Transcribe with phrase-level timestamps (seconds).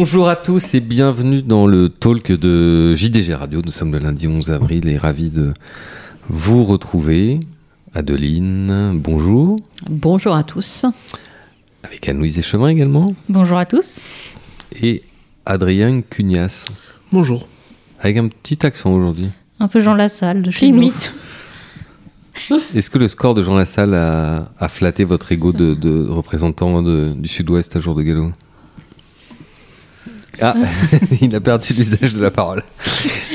[0.00, 3.62] Bonjour à tous et bienvenue dans le talk de JDG Radio.
[3.64, 5.52] Nous sommes le lundi 11 avril et ravis de
[6.28, 7.40] vous retrouver.
[7.94, 9.56] Adeline, bonjour.
[9.90, 10.86] Bonjour à tous.
[11.82, 13.12] Avec Anne-Louise Échevin également.
[13.28, 13.98] Bonjour à tous.
[14.80, 15.02] Et
[15.44, 16.66] Adrien Cugnas.
[17.10, 17.48] Bonjour.
[17.98, 19.30] Avec un petit accent aujourd'hui.
[19.58, 21.12] Un peu Jean Lassalle de chez Limite.
[22.72, 26.84] Est-ce que le score de Jean Lassalle a, a flatté votre ego de, de représentant
[26.84, 28.30] de, du Sud-Ouest à jour de galop
[30.40, 30.54] ah,
[31.20, 32.62] il a perdu l'usage de la parole.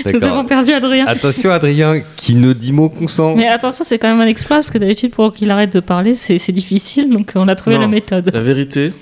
[0.05, 1.05] Nous avons perdu Adrien.
[1.05, 3.35] Attention, Adrien, qui ne dit mot consent.
[3.35, 6.15] Mais attention, c'est quand même un exploit parce que d'habitude, pour qu'il arrête de parler,
[6.15, 7.09] c'est difficile.
[7.09, 8.31] Donc, on a trouvé Non, la méthode.
[8.33, 8.93] La vérité,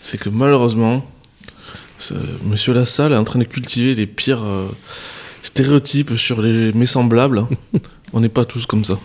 [0.00, 1.04] c'est que malheureusement,
[2.44, 4.68] Monsieur Lassalle est en train de cultiver les pires euh,
[5.42, 7.46] stéréotypes sur les mes semblables.
[8.12, 8.98] On n'est pas tous comme ça.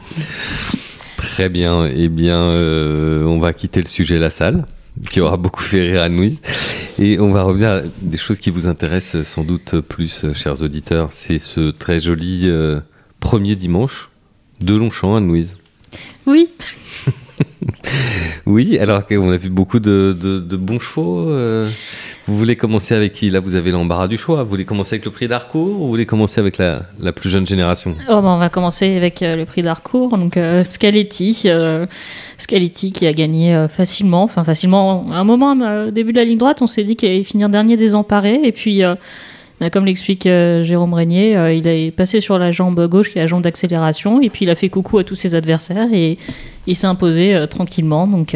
[1.18, 1.86] Très bien.
[1.86, 4.66] Eh bien, euh, on va quitter le sujet la salle,
[5.10, 6.42] qui aura beaucoup fait rire Anne-Louise.
[7.00, 10.62] Et on va revenir à des choses qui vous intéressent sans doute plus, euh, chers
[10.62, 11.10] auditeurs.
[11.12, 12.80] C'est ce très joli euh,
[13.20, 14.10] premier dimanche
[14.60, 15.58] de Longchamp, Anne-Louise.
[16.28, 16.50] Oui.
[18.46, 21.30] Oui, alors qu'on a vu beaucoup de, de- de bons chevaux.
[21.30, 21.70] euh,
[22.32, 23.30] vous voulez commencer avec qui?
[23.30, 24.44] Là, vous avez l'embarras du choix.
[24.44, 27.30] Vous voulez commencer avec le prix d'Arcourt ou vous voulez commencer avec la, la plus
[27.30, 27.96] jeune génération?
[28.10, 30.18] Oh, bah, on va commencer avec euh, le prix d'Arcourt.
[30.18, 31.44] Donc, euh, Scaletti.
[31.46, 31.86] euh,
[32.38, 34.24] Scaletti qui a gagné euh, facilement.
[34.24, 35.12] Enfin, facilement.
[35.12, 35.52] À un moment,
[35.88, 38.40] au début de la ligne droite, on s'est dit qu'il allait finir dernier désemparé.
[38.44, 38.82] Et puis.
[39.60, 43.28] bah, comme l'explique Jérôme Régnier, il est passé sur la jambe gauche qui est la
[43.28, 46.18] jambe d'accélération et puis il a fait coucou à tous ses adversaires et
[46.66, 48.08] il s'est imposé tranquillement.
[48.08, 48.36] Donc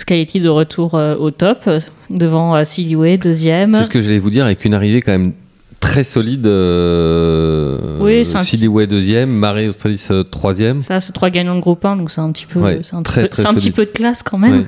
[0.00, 3.70] Scaletti de retour euh, au top euh, devant euh, Silioué, deuxième.
[3.70, 5.32] C'est ce que j'allais vous dire, avec une arrivée quand même
[5.78, 6.46] très solide.
[6.46, 10.82] Euh, Oui, c'est un Silhouette deuxième, Marais Australis euh, troisième.
[10.82, 13.02] Ça, c'est trois gagnants de groupe 1, donc c'est un petit peu, Ouais, c'est un,
[13.02, 13.74] très, petit peu- très c'est un petit solide.
[13.76, 14.60] peu de classe quand même.
[14.60, 14.66] Ouais.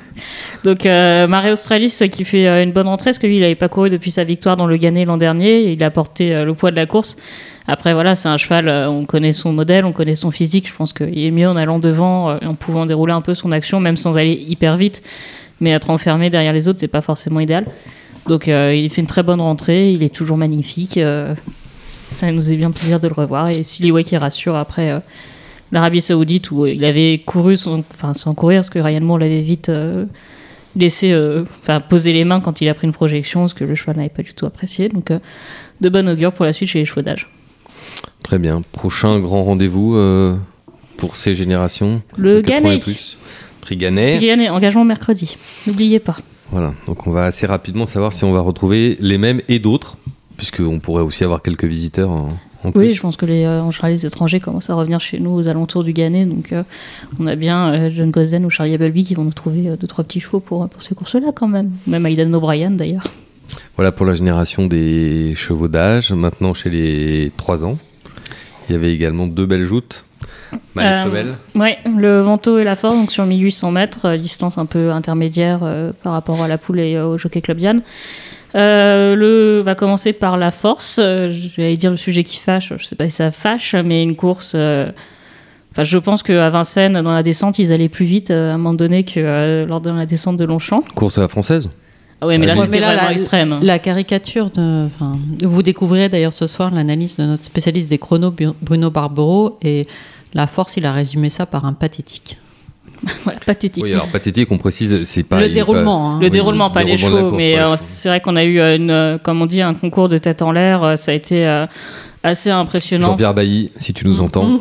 [0.63, 3.69] Donc, euh, Marais Australis qui fait une bonne rentrée, parce que lui, il n'avait pas
[3.69, 5.63] couru depuis sa victoire dans le Gannet l'an dernier.
[5.65, 7.15] et Il a porté le poids de la course.
[7.67, 10.67] Après, voilà, c'est un cheval, euh, on connaît son modèle, on connaît son physique.
[10.67, 13.51] Je pense qu'il est mieux en allant devant euh, en pouvant dérouler un peu son
[13.51, 15.01] action, même sans aller hyper vite.
[15.61, 17.65] Mais être enfermé derrière les autres, c'est pas forcément idéal.
[18.27, 20.99] Donc, euh, il fait une très bonne rentrée, il est toujours magnifique.
[22.13, 23.49] ça nous est bien plaisir de le revoir.
[23.49, 25.01] Et Siliway qui rassure après
[25.71, 27.83] l'Arabie Saoudite où il avait couru, sans,
[28.35, 29.71] courir, parce que Ryan Moore l'avait vite
[30.75, 31.15] laissé
[31.61, 34.09] enfin, poser les mains quand il a pris une projection, parce que le cheval n'avait
[34.09, 34.89] pas du tout apprécié.
[34.89, 35.11] Donc,
[35.81, 37.29] de bonne augure pour la suite chez les chevaux d'âge.
[38.23, 38.61] Très bien.
[38.71, 40.35] Prochain grand rendez-vous euh,
[40.97, 42.01] pour ces générations.
[42.17, 42.79] Le 80 et Gannet.
[42.79, 43.17] plus.
[43.61, 44.17] Prix Gannet.
[44.19, 45.37] Guyane, engagement mercredi.
[45.67, 46.17] N'oubliez pas.
[46.51, 46.73] Voilà.
[46.87, 49.97] Donc on va assez rapidement savoir si on va retrouver les mêmes et d'autres,
[50.37, 52.29] puisqu'on pourrait aussi avoir quelques visiteurs en,
[52.63, 52.79] en plus.
[52.81, 55.31] Oui, je pense que les, euh, en général, les étrangers commencent à revenir chez nous
[55.31, 56.25] aux alentours du Gannet.
[56.25, 56.63] Donc, euh,
[57.19, 60.03] on a bien euh, John Gosden ou Charlie Appleby qui vont nous trouver deux, trois
[60.03, 61.71] petits chevaux pour, pour ces courses-là, quand même.
[61.87, 63.03] Même Aidan O'Brien, d'ailleurs.
[63.75, 66.11] Voilà pour la génération des chevaux d'âge.
[66.11, 67.77] Maintenant, chez les 3 ans,
[68.69, 70.05] il y avait également deux belles joutes.
[70.75, 71.33] Mâle et Euh.
[71.55, 75.61] Ouais, le Vento et la Force, donc sur 1800 mètres, euh, distance un peu intermédiaire
[75.63, 77.81] euh, par rapport à la poule et euh, au Jockey Club Diane.
[78.55, 80.97] Euh, le va commencer par la force.
[80.99, 82.71] Je vais dire le sujet qui fâche.
[82.77, 84.53] Je sais pas si ça fâche, mais une course.
[84.53, 88.75] Enfin, je pense qu'à Vincennes, dans la descente, ils allaient plus vite à un moment
[88.75, 90.83] donné que lors de la descente de Longchamp.
[90.93, 91.67] Course à la française.
[92.23, 93.59] Ah ouais, mais là, c'était vraiment la- extrême.
[93.61, 94.87] La caricature de.
[95.43, 99.87] vous découvrirez d'ailleurs ce soir l'analyse de notre spécialiste des chronos, Bruno Barbero, et
[100.33, 102.37] la force, il a résumé ça par un pathétique.
[103.25, 103.83] Voilà, pathétique.
[103.83, 105.41] Oui, alors pathétique, on précise, c'est pas.
[105.41, 106.19] le déroulement, hein.
[106.19, 108.59] Le Oui, déroulement, le pas les chevaux, course, mais euh, c'est vrai qu'on a eu,
[108.61, 110.83] euh, une, euh, comme on dit, un concours de tête en l'air.
[110.83, 111.65] euh, Ça a été euh,
[112.23, 113.07] assez impressionnant.
[113.07, 114.59] Jean-Pierre Bailly, si tu nous entends.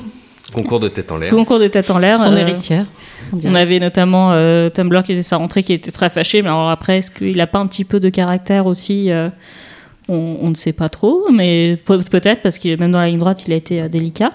[0.52, 1.30] Concours de tête en l'air.
[1.30, 2.18] Concours de tête en l'air.
[2.18, 2.86] Son euh, héritière.
[3.44, 6.42] on avait notamment euh, Tumblr qui faisait sa rentrée, qui était très fâché.
[6.42, 9.28] Mais alors après, est-ce qu'il a pas un petit peu de caractère aussi euh,
[10.08, 13.18] on, on ne sait pas trop, mais pe- peut-être parce qu'il même dans la ligne
[13.18, 14.32] droite, il a été euh, délicat.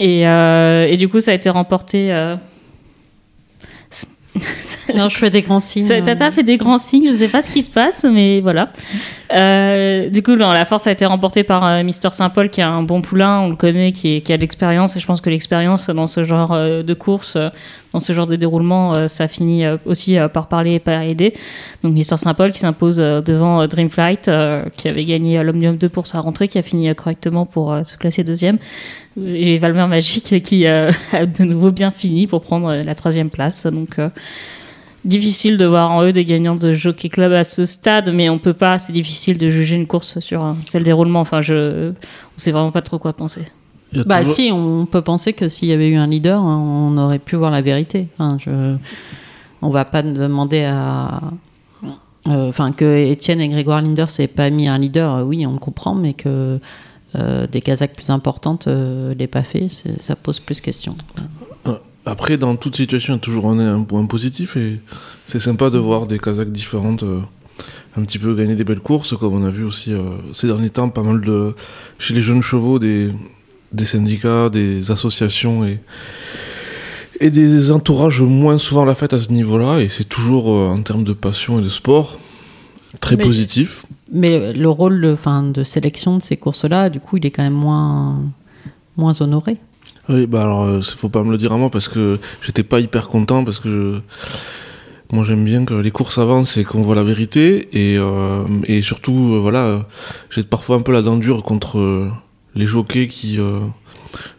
[0.00, 2.12] Et, euh, et du coup, ça a été remporté.
[2.12, 2.36] euh,
[4.94, 5.86] Non, je fais des grands signes.
[6.02, 8.72] Tata fait des grands signes, je sais pas ce qui se passe, mais voilà.
[9.32, 12.68] Euh, du coup, non, la force a été remportée par euh, Mister Saint-Paul, qui a
[12.68, 15.90] un bon poulain, on le connaît, qui, a de l'expérience, et je pense que l'expérience
[15.90, 17.36] dans ce genre euh, de course,
[17.92, 21.32] dans ce genre de déroulement, ça finit aussi par parler et par aider.
[21.82, 24.30] Donc, Mister Saint-Paul qui s'impose devant Dreamflight,
[24.76, 28.22] qui avait gagné l'Omnium 2 pour sa rentrée, qui a fini correctement pour se classer
[28.22, 28.58] deuxième.
[29.24, 33.66] Et Valmer Magique qui a de nouveau bien fini pour prendre la troisième place.
[33.66, 33.96] Donc,
[35.06, 38.38] difficile de voir en eux des gagnants de Jockey Club à ce stade, mais on
[38.38, 41.20] peut pas, c'est difficile de juger une course sur un tel déroulement.
[41.20, 43.46] Enfin, je, on sait vraiment pas trop quoi penser.
[44.04, 46.98] Bah toujours- si, on peut penser que s'il y avait eu un leader, hein, on
[46.98, 48.08] aurait pu voir la vérité.
[48.18, 48.76] Enfin, je...
[49.62, 51.20] On va pas demander à,
[52.28, 55.52] euh, enfin que Étienne et Grégoire Linders n'aient pas mis un leader, euh, oui, on
[55.52, 56.60] le comprend, mais que
[57.14, 60.92] euh, des Kazakhs plus importantes euh, l'aient pas fait, ça pose plus question.
[62.06, 64.80] Après, dans toute situation, il y a toujours un, point positif et
[65.26, 67.18] c'est sympa de voir des Kazakhs différentes euh,
[67.96, 70.70] un petit peu gagner des belles courses, comme on a vu aussi euh, ces derniers
[70.70, 71.54] temps, pas mal de
[71.98, 73.10] chez les jeunes chevaux, des,
[73.72, 75.80] des syndicats, des associations et,
[77.18, 79.80] et des entourages moins souvent la fête à ce niveau-là.
[79.80, 82.20] Et c'est toujours, euh, en termes de passion et de sport,
[83.00, 83.84] très Mais- positif.
[84.12, 85.16] Mais le rôle de,
[85.52, 88.20] de sélection de ces courses-là, du coup, il est quand même moins,
[88.96, 89.58] moins honoré.
[90.08, 92.80] Oui, bah alors, euh, faut pas me le dire à moi parce que j'étais pas
[92.80, 95.14] hyper content parce que je...
[95.16, 98.82] moi j'aime bien que les courses avancent et qu'on voit la vérité et, euh, et
[98.82, 99.86] surtout, euh, voilà,
[100.30, 102.08] j'ai parfois un peu la dent dure contre euh,
[102.54, 103.38] les jockeys qui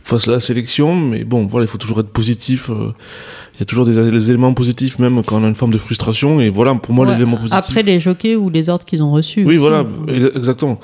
[0.04, 2.70] fassent la sélection, mais bon, voilà, il faut toujours être positif.
[2.70, 5.78] Il y a toujours des, des éléments positifs même quand on a une forme de
[5.78, 7.58] frustration et voilà, pour moi Ouais, l'élément positif.
[7.58, 9.42] Après les jockeys ou les ordres qu'ils ont reçus.
[9.42, 9.58] Oui, aussi.
[9.58, 10.80] voilà, e- exactement.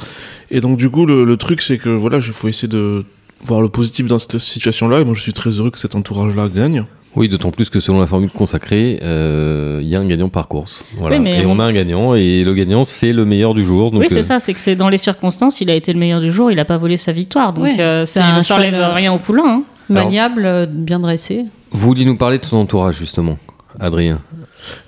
[0.51, 3.03] Et donc, du coup, le, le truc, c'est que voilà, il faut essayer de
[3.45, 5.01] voir le positif dans cette situation-là.
[5.01, 6.83] Et moi, je suis très heureux que cet entourage-là gagne.
[7.15, 10.47] Oui, d'autant plus que selon la formule consacrée, euh, il y a un gagnant par
[10.47, 10.83] course.
[10.97, 11.17] Voilà.
[11.17, 13.63] Oui, mais et on on- a un gagnant, et le gagnant, c'est le meilleur du
[13.63, 13.91] jour.
[13.91, 15.99] Donc, oui, c'est euh, ça, c'est que c'est dans les circonstances, il a été le
[15.99, 17.53] meilleur du jour, il n'a pas volé sa victoire.
[17.53, 19.43] Donc, Oui, euh, c'est c'est- un ça enlève cheval, euh, rien au poulain.
[19.45, 19.63] hein.
[19.89, 21.45] Maniable, bien dressé.
[21.69, 23.37] Vous vouliez nous parler de son entourage, justement,
[23.79, 24.19] Adrien.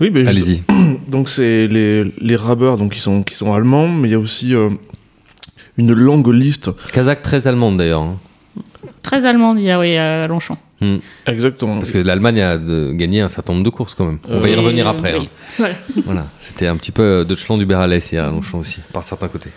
[0.01, 0.63] Oui, mais je- Allez-y.
[1.07, 4.19] donc c'est les, les rabeurs donc, qui, sont, qui sont allemands, mais il y a
[4.19, 4.69] aussi euh,
[5.77, 6.71] une longue liste.
[6.91, 8.01] Kazakh très allemande, d'ailleurs.
[8.01, 8.17] hein.
[9.05, 10.57] Très allemand, dit ah oui, à Longchamp.
[10.81, 10.97] Hmm.
[11.27, 11.75] Exactement.
[11.77, 14.19] Parce que l'Allemagne a de- gagné un certain nombre de courses, quand même.
[14.27, 15.17] On va y Euh, revenir après.
[15.17, 15.29] oui, hein.
[15.57, 15.75] Voilà.
[16.05, 16.25] Voilà.
[16.41, 19.51] C'était un petit peu euh, Deutschland du Beralès hier à Longchamp aussi, par certains côtés.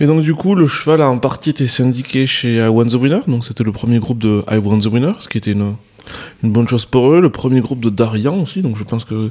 [0.00, 2.94] Et donc, du coup, le cheval a en partie été syndiqué chez I Want the
[2.94, 3.20] Winner.
[3.26, 5.74] Donc, c'était le premier groupe de I Want the Winner, ce qui était une,
[6.42, 7.20] une bonne chose pour eux.
[7.20, 8.62] Le premier groupe de Darian aussi.
[8.62, 9.30] Donc, je pense que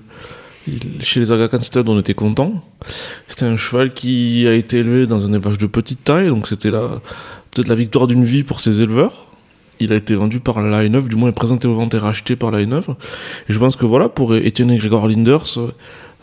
[0.68, 1.50] il- chez les Aga
[1.88, 2.64] on était contents.
[3.28, 6.30] C'était un cheval qui a été élevé dans un élevage de petite taille.
[6.30, 9.28] Donc, c'était peut-être la victoire d'une vie pour ses éleveurs.
[9.80, 12.52] Il a été vendu par la I9, du moins présenté aux ventes et racheté par
[12.52, 12.92] la I9.
[13.50, 15.60] Et je pense que voilà, pour Étienne et Grégoire Linders,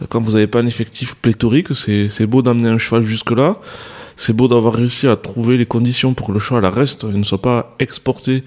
[0.09, 3.59] quand vous n'avez pas un effectif pléthorique, c'est beau d'amener un cheval jusque-là.
[4.17, 7.25] C'est beau d'avoir réussi à trouver les conditions pour que le cheval reste et ne
[7.25, 8.45] soit pas exporté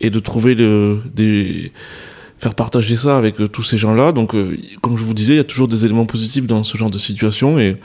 [0.00, 1.72] et de trouver le, des,
[2.40, 4.12] faire partager ça avec euh, tous ces gens-là.
[4.12, 6.76] Donc, euh, comme je vous disais, il y a toujours des éléments positifs dans ce
[6.76, 7.76] genre de situation et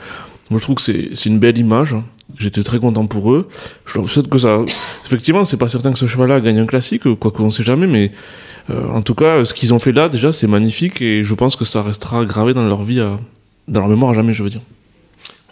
[0.50, 1.94] je trouve que c'est une belle image.
[2.38, 3.48] J'étais très content pour eux.
[3.86, 4.60] Je leur souhaite que ça.
[5.06, 8.12] Effectivement, c'est pas certain que ce cheval-là gagne un classique, quoi qu'on sait jamais, mais
[8.70, 11.56] euh, en tout cas, ce qu'ils ont fait là, déjà, c'est magnifique et je pense
[11.56, 13.00] que ça restera gravé dans leur vie,
[13.68, 14.62] dans leur mémoire à jamais, je veux dire.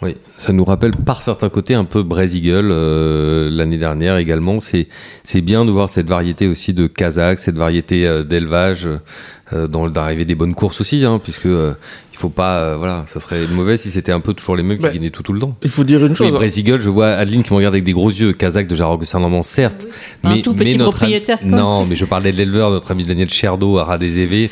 [0.01, 4.59] Oui, ça nous rappelle par certains côtés un peu Eagle euh, l'année dernière également.
[4.59, 4.89] C'est
[5.23, 8.89] c'est bien de voir cette variété aussi de Kazakh, cette variété euh, d'élevage
[9.53, 11.75] euh, dans l'arrivée des bonnes courses aussi, hein, puisque euh,
[12.15, 14.77] il faut pas, euh, voilà, ça serait mauvais si c'était un peu toujours les mêmes
[14.77, 15.57] qui gagnaient tout tout le temps.
[15.63, 16.27] Il faut dire une Oui, chose.
[16.33, 16.35] hein.
[16.37, 19.03] Braise Eagle, je vois Adeline qui me regarde avec des gros yeux, Kazakh de Jarog
[19.03, 19.85] Saint-Normand, certes.
[20.23, 21.39] Un tout petit notre propriétaire.
[21.43, 24.49] Non, mais je parlais de l'éleveur, notre ami Daniel Cherdo à Radézévé.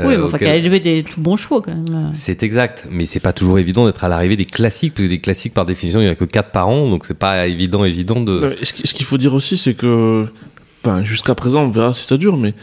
[0.00, 2.10] oui, mais enfin, qui a élevé des tout bons chevaux quand même.
[2.12, 5.20] C'est exact, mais c'est pas toujours évident d'être à l'arrivée des classiques, parce que des
[5.20, 8.20] classiques par définition il y a que 4 par an, donc c'est pas évident évident
[8.20, 8.40] de.
[8.40, 10.26] Non, mais ce qu'il faut dire aussi, c'est que
[11.02, 12.54] jusqu'à présent, on verra si ça dure, mais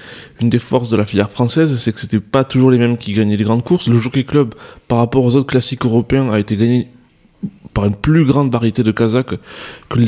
[0.42, 3.14] une des forces de la filière française, c'est que c'était pas toujours les mêmes qui
[3.14, 3.88] gagnaient les grandes courses.
[3.88, 4.54] Le Jockey Club,
[4.88, 6.90] par rapport aux autres classiques européens, a été gagné
[7.74, 9.40] par une plus grande variété de Kazakhs
[9.90, 10.06] que le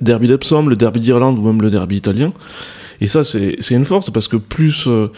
[0.00, 2.32] derby d'Epsom, le derby d'Irlande ou même le derby italien.
[3.00, 5.10] Et ça, c'est c'est une force parce que plus, euh,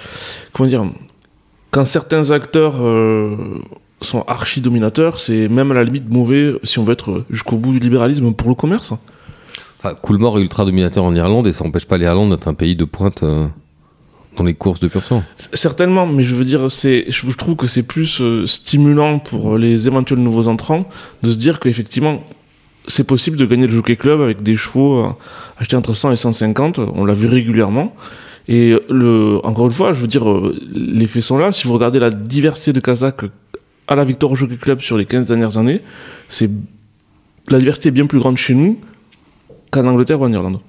[0.53, 0.85] comment dire,
[1.71, 3.37] quand certains acteurs euh,
[4.01, 7.73] sont archi dominateurs, c'est même à la limite mauvais si on veut être jusqu'au bout
[7.73, 8.95] du libéralisme pour le commerce.
[9.79, 12.75] Enfin, Coolmore est ultra dominateur en Irlande et ça n'empêche pas l'Irlande d'être un pays
[12.75, 13.47] de pointe euh,
[14.37, 15.23] dans les courses de pur sang.
[15.37, 20.19] Certainement, mais je veux dire, je trouve que c'est plus euh, stimulant pour les éventuels
[20.19, 20.89] nouveaux entrants
[21.23, 22.25] de se dire qu'effectivement,
[22.89, 25.11] c'est possible de gagner le Jockey Club avec des chevaux euh,
[25.59, 26.81] achetés entre 100 et 150.
[26.81, 27.95] On l'a vu régulièrement.
[28.51, 28.75] Et
[29.45, 30.25] encore une fois, je veux dire,
[30.73, 31.53] les faits sont là.
[31.53, 33.27] Si vous regardez la diversité de Kazakhs
[33.87, 35.83] à la victoire au Jockey Club sur les 15 dernières années,
[36.29, 36.51] c'est,
[37.49, 38.81] la diversité est bien plus grande chez nous
[39.71, 40.61] qu'en Angleterre ou en Irlande.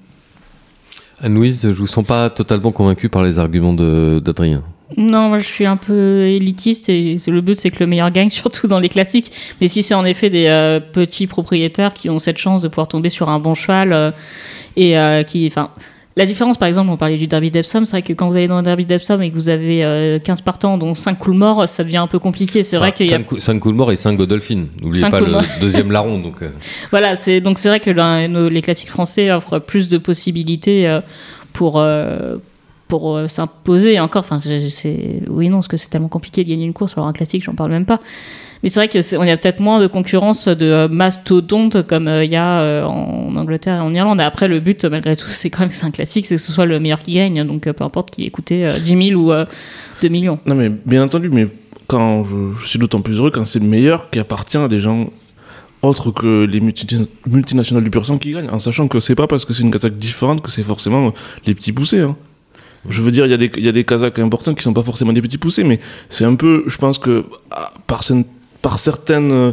[1.22, 4.62] Anne-Louise, je vous sens pas totalement convaincu par les arguments d'Adrien.
[4.96, 8.30] Non, moi je suis un peu élitiste et le but c'est que le meilleur gagne,
[8.30, 9.32] surtout dans les classiques.
[9.60, 12.88] Mais si c'est en effet des euh, petits propriétaires qui ont cette chance de pouvoir
[12.88, 14.10] tomber sur un bon cheval euh,
[14.76, 15.70] et euh, qui, enfin,
[16.16, 18.48] la différence par exemple, on parlait du derby d'Epsom, c'est vrai que quand vous allez
[18.48, 21.68] dans un derby d'Epsom et que vous avez euh, 15 partants dont 5 coups morts,
[21.68, 22.62] ça devient un peu compliqué.
[22.62, 24.66] C'est vrai qu'il y a 5 Coolmore et 5 Godolphin.
[24.82, 25.44] N'oubliez pas le Coolmore.
[25.60, 26.18] deuxième larron.
[26.18, 26.50] Donc, euh,
[26.90, 30.88] Voilà, c'est donc c'est vrai que là, nos- les classiques français offrent plus de possibilités
[30.88, 31.00] euh,
[31.52, 32.36] pour euh,
[32.88, 33.94] pour s'imposer.
[33.94, 36.72] Et encore, enfin, c'est- c'est oui non, parce que c'est tellement compliqué de gagner une
[36.72, 36.94] course.
[36.96, 38.00] Alors un classique, j'en parle même pas.
[38.62, 41.86] Mais c'est vrai que c'est- on y a peut-être moins de concurrence de euh, mastodontes
[41.86, 44.20] comme euh, il y a euh, en Angleterre et en Irlande.
[44.20, 46.66] Après, le but, malgré tout, c'est quand même c'est un classique, c'est que ce soit
[46.66, 47.42] le meilleur qui gagne.
[47.46, 49.46] Donc peu importe qui ait coûté euh, 10 000 ou euh,
[50.02, 50.38] 2 millions.
[50.46, 51.46] Non, mais bien entendu, mais
[51.86, 55.08] quand je, suis d'autant plus heureux quand c'est le meilleur qui appartient à des gens
[55.82, 59.26] autres que les multi- multinationales du pur sang qui gagnent, en sachant que c'est pas
[59.26, 61.12] parce que c'est une Kazakh différente que c'est forcément
[61.46, 62.00] les petits poussés.
[62.00, 62.16] hein.
[62.88, 64.82] Je veux dire, il y, a des- y a des Kazakhs importants qui sont pas
[64.82, 68.24] forcément des petits poussés, mais c'est un peu, je pense que ah, par, cer-
[68.62, 69.52] par certaines, euh,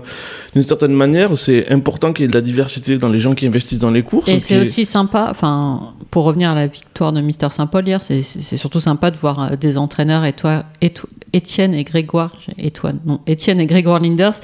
[0.53, 3.47] d'une certaine manière, c'est important qu'il y ait de la diversité dans les gens qui
[3.47, 4.27] investissent dans les courses.
[4.27, 8.21] Et c'est aussi sympa, enfin, pour revenir à la victoire de Mister Saint-Paul hier, c'est-
[8.57, 12.71] surtout sympa de voir euh, des entraîneurs, et toi, et toi- Étienne et Grégoire, et
[12.71, 14.39] toi, non, Étienne et Grégoire Linders,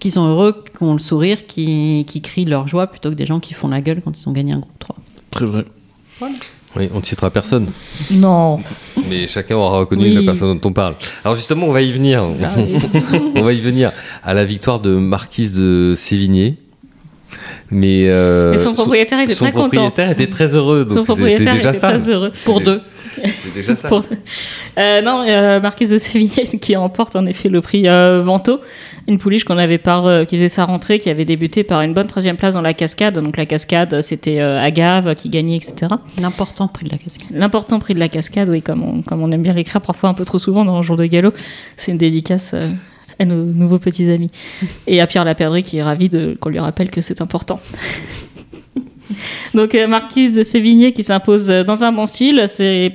[0.00, 3.24] qui sont heureux, qui ont le sourire, qui, qui crient leur joie plutôt que des
[3.24, 4.96] gens qui font la gueule quand ils ont gagné un groupe 3.
[5.30, 5.64] Très vrai.
[6.76, 7.66] Oui, on ne citera personne,
[8.10, 8.58] Non.
[9.08, 10.14] mais chacun aura reconnu Oui.
[10.14, 10.94] la personne dont on parle.
[11.24, 12.24] Alors justement, on va y venir.
[13.36, 13.92] on va y venir
[14.24, 16.56] à la victoire de Marquise de Sévigné.
[17.70, 19.68] Mais euh, son propriétaire était son très content.
[19.68, 20.86] propriétaire était très heureux.
[20.88, 21.88] Son Donc propriétaire déjà était ça.
[21.90, 22.32] très heureux.
[22.44, 22.80] Pour deux.
[23.24, 23.88] C'est déjà ça.
[23.90, 24.04] Pour-
[24.76, 28.60] Euh, non, euh, Marquise de Sévigné qui remporte en effet le prix Vento,
[29.06, 31.92] une pouliche qu'on avait par, euh, qui faisait sa rentrée, qui avait débuté par une
[31.92, 33.18] bonne troisième place dans la cascade.
[33.18, 35.92] Donc la cascade, c'était euh, Agave qui gagnait, etc.
[36.20, 37.28] L'important prix de la casquette.
[37.30, 40.14] L'important prix de la cascade, oui, comme on, comme on aime bien l'écrire parfois un
[40.14, 41.32] peu trop souvent dans le jour de galop,
[41.76, 42.68] c'est une dédicace euh,
[43.18, 44.30] à nos nouveaux petits amis.
[44.86, 46.08] Et à Pierre Laperdrie qui est ravi
[46.40, 47.60] qu'on lui rappelle que c'est important.
[49.52, 52.46] Donc Marquise de Sévigné qui s'impose dans un bon style,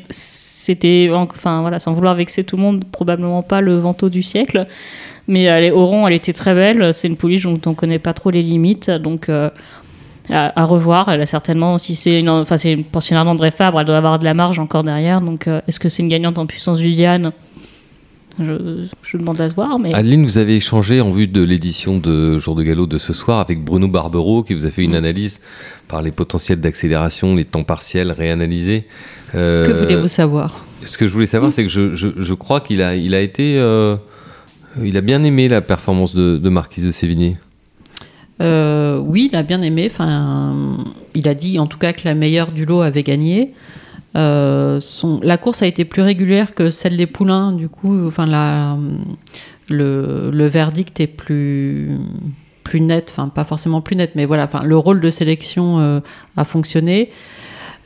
[0.09, 4.67] c'était, enfin voilà, sans vouloir vexer tout le monde, probablement pas le Vento du siècle,
[5.29, 6.93] mais elle est au rond, elle était très belle.
[6.93, 9.49] C'est une pouliche dont on connaît pas trop les limites, donc euh,
[10.29, 11.07] à, à revoir.
[11.09, 14.19] Elle a certainement, si c'est une, enfin c'est une pensionnaire d'André Fabre, elle doit avoir
[14.19, 15.21] de la marge encore derrière.
[15.21, 17.31] Donc euh, est-ce que c'est une gagnante en puissance du Diane
[18.41, 21.97] je, je demande à se voir, mais Adeline, vous avez échangé en vue de l'édition
[21.97, 24.95] de Jour de Galop de ce soir avec Bruno Barbero qui vous a fait une
[24.95, 25.41] analyse
[25.89, 28.85] par les potentiels d'accélération, les temps partiels réanalysés.
[29.35, 30.63] Euh, Que voulez-vous savoir?
[30.85, 33.19] Ce que je voulais savoir, c'est que je, je- je crois qu'il a, il a
[33.19, 33.59] été.
[33.59, 33.97] euh,
[34.83, 37.37] il a bien aimé la performance de, Marquise de Sévigné.
[38.41, 39.89] Euh, oui, il a bien aimé.
[39.91, 40.77] Enfin,
[41.13, 43.53] il a dit en tout cas que la meilleure du lot avait gagné.
[44.15, 44.79] Euh,
[45.21, 47.51] la course a été plus régulière que celle des poulains.
[47.51, 48.25] Du coup, enfin,
[49.69, 51.97] le, verdict est plus
[52.63, 53.09] plus net.
[53.11, 54.45] Enfin, pas forcément plus net, mais voilà.
[54.45, 55.99] Enfin, le rôle de sélection euh,
[56.37, 57.09] a fonctionné.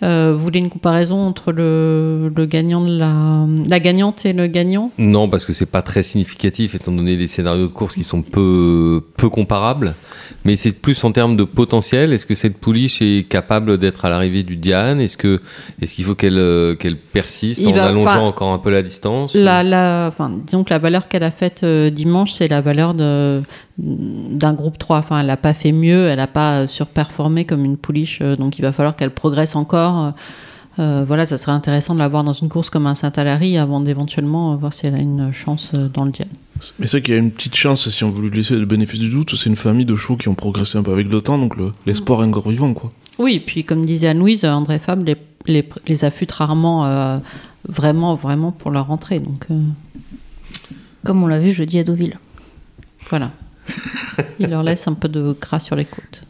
[0.02, 4.48] Euh, vous voulez une comparaison entre le, le gagnant de la, la gagnante et le
[4.48, 4.92] gagnant?
[4.98, 8.22] Non, parce que c'est pas très significatif étant donné les scénarios de course qui sont
[8.22, 9.94] peu, peu comparables.
[10.46, 12.12] Mais c'est plus en termes de potentiel.
[12.12, 15.00] Est-ce que cette pouliche est capable d'être à l'arrivée du Diane?
[15.00, 15.42] Est-ce que
[15.82, 18.82] est-ce qu'il faut qu'elle euh, qu'elle persiste Il en va- allongeant encore un peu la
[18.82, 19.36] distance?
[19.36, 22.94] La, la, enfin, disons que la valeur qu'elle a faite euh, dimanche, c'est la valeur
[22.94, 23.42] de-
[23.78, 24.98] d'un groupe 3.
[24.98, 28.62] Enfin, elle n'a pas fait mieux, elle n'a pas surperformé comme une pouliche, donc il
[28.64, 29.83] va falloir qu'elle progresse encore.
[29.92, 30.12] Euh,
[30.80, 33.80] euh, voilà, ça serait intéressant de la voir dans une course comme un Saint-Alary avant
[33.80, 36.30] d'éventuellement euh, voir si elle a une chance dans le Diane.
[36.80, 38.66] Mais c'est vrai qu'il y a une petite chance, si on veut lui laisser le
[38.66, 41.22] bénéfice du doute, c'est une famille de chevaux qui ont progressé un peu avec le
[41.22, 42.92] temps, donc le- l'espoir est encore vivant, quoi.
[43.20, 47.20] Oui, puis comme disait Anne-Louise, André Fabre les, les, les affûte rarement, euh,
[47.68, 49.20] vraiment, vraiment pour leur rentrée.
[49.20, 49.60] Donc euh,
[51.06, 52.18] comme on l'a vu jeudi à Deauville.
[53.10, 53.32] voilà.
[54.40, 56.24] Il leur laisse un peu de gras sur les côtes.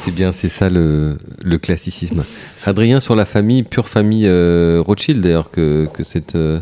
[0.00, 1.18] C'est bien, c'est ça le,
[1.60, 2.24] classicisme.
[2.64, 6.60] Adrien, sur la famille, pure famille euh, Rothschild d'ailleurs, que, que cette euh,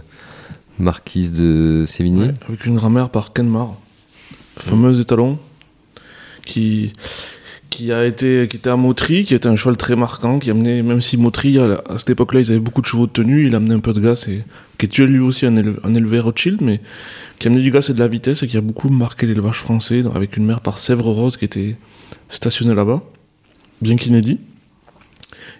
[0.80, 2.32] marquise de Sévigné.
[2.48, 3.76] Avec une grand-mère par Kenmar,
[4.56, 5.38] fameuse étalon,
[6.44, 6.92] qui,
[7.70, 10.82] qui a été qui était à Motry, qui était un cheval très marquant, qui amenait,
[10.82, 13.76] même si Motry, à, cette époque-là, ils avaient beaucoup de chevaux de tenue, il amenait
[13.76, 14.42] un peu de gaz, et
[14.78, 16.80] qui est lui aussi un, un élevé Rothschild, mais
[17.38, 20.02] qui amenait du gaz et de la vitesse, et qui a beaucoup marqué l'élevage français,
[20.12, 21.76] avec une mère par Sèvres Rose qui était
[22.28, 23.00] stationnée là-bas,
[23.82, 24.38] bien qu'inédit.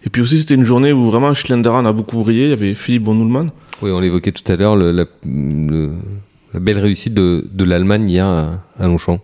[0.05, 2.75] Et puis aussi, c'était une journée où vraiment Schlenderan a beaucoup brillé, il y avait
[2.75, 3.51] Philippe von Ullmann,
[3.83, 4.93] Oui, on l'évoquait tout à l'heure, la,
[5.25, 5.91] le-
[6.55, 9.21] la belle réussite de, de l'Allemagne hier à, à Longchamp.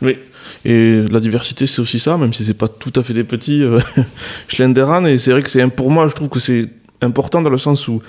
[0.00, 0.16] Oui,
[0.64, 3.62] et la diversité, c'est aussi ça, même si c'est pas tout à fait des petits
[3.62, 3.80] euh,
[4.48, 5.04] Schlenderan.
[5.06, 6.68] Et c'est vrai que c'est pour moi, je trouve que c'est
[7.00, 8.00] important dans le sens où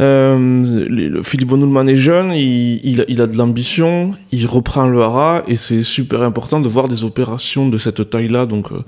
[0.00, 5.42] euh, Philippe von est jeune, il, il il a de l'ambition, il reprend le hara,
[5.46, 8.82] et c'est super important de voir des opérations de cette taille-là, donc euh,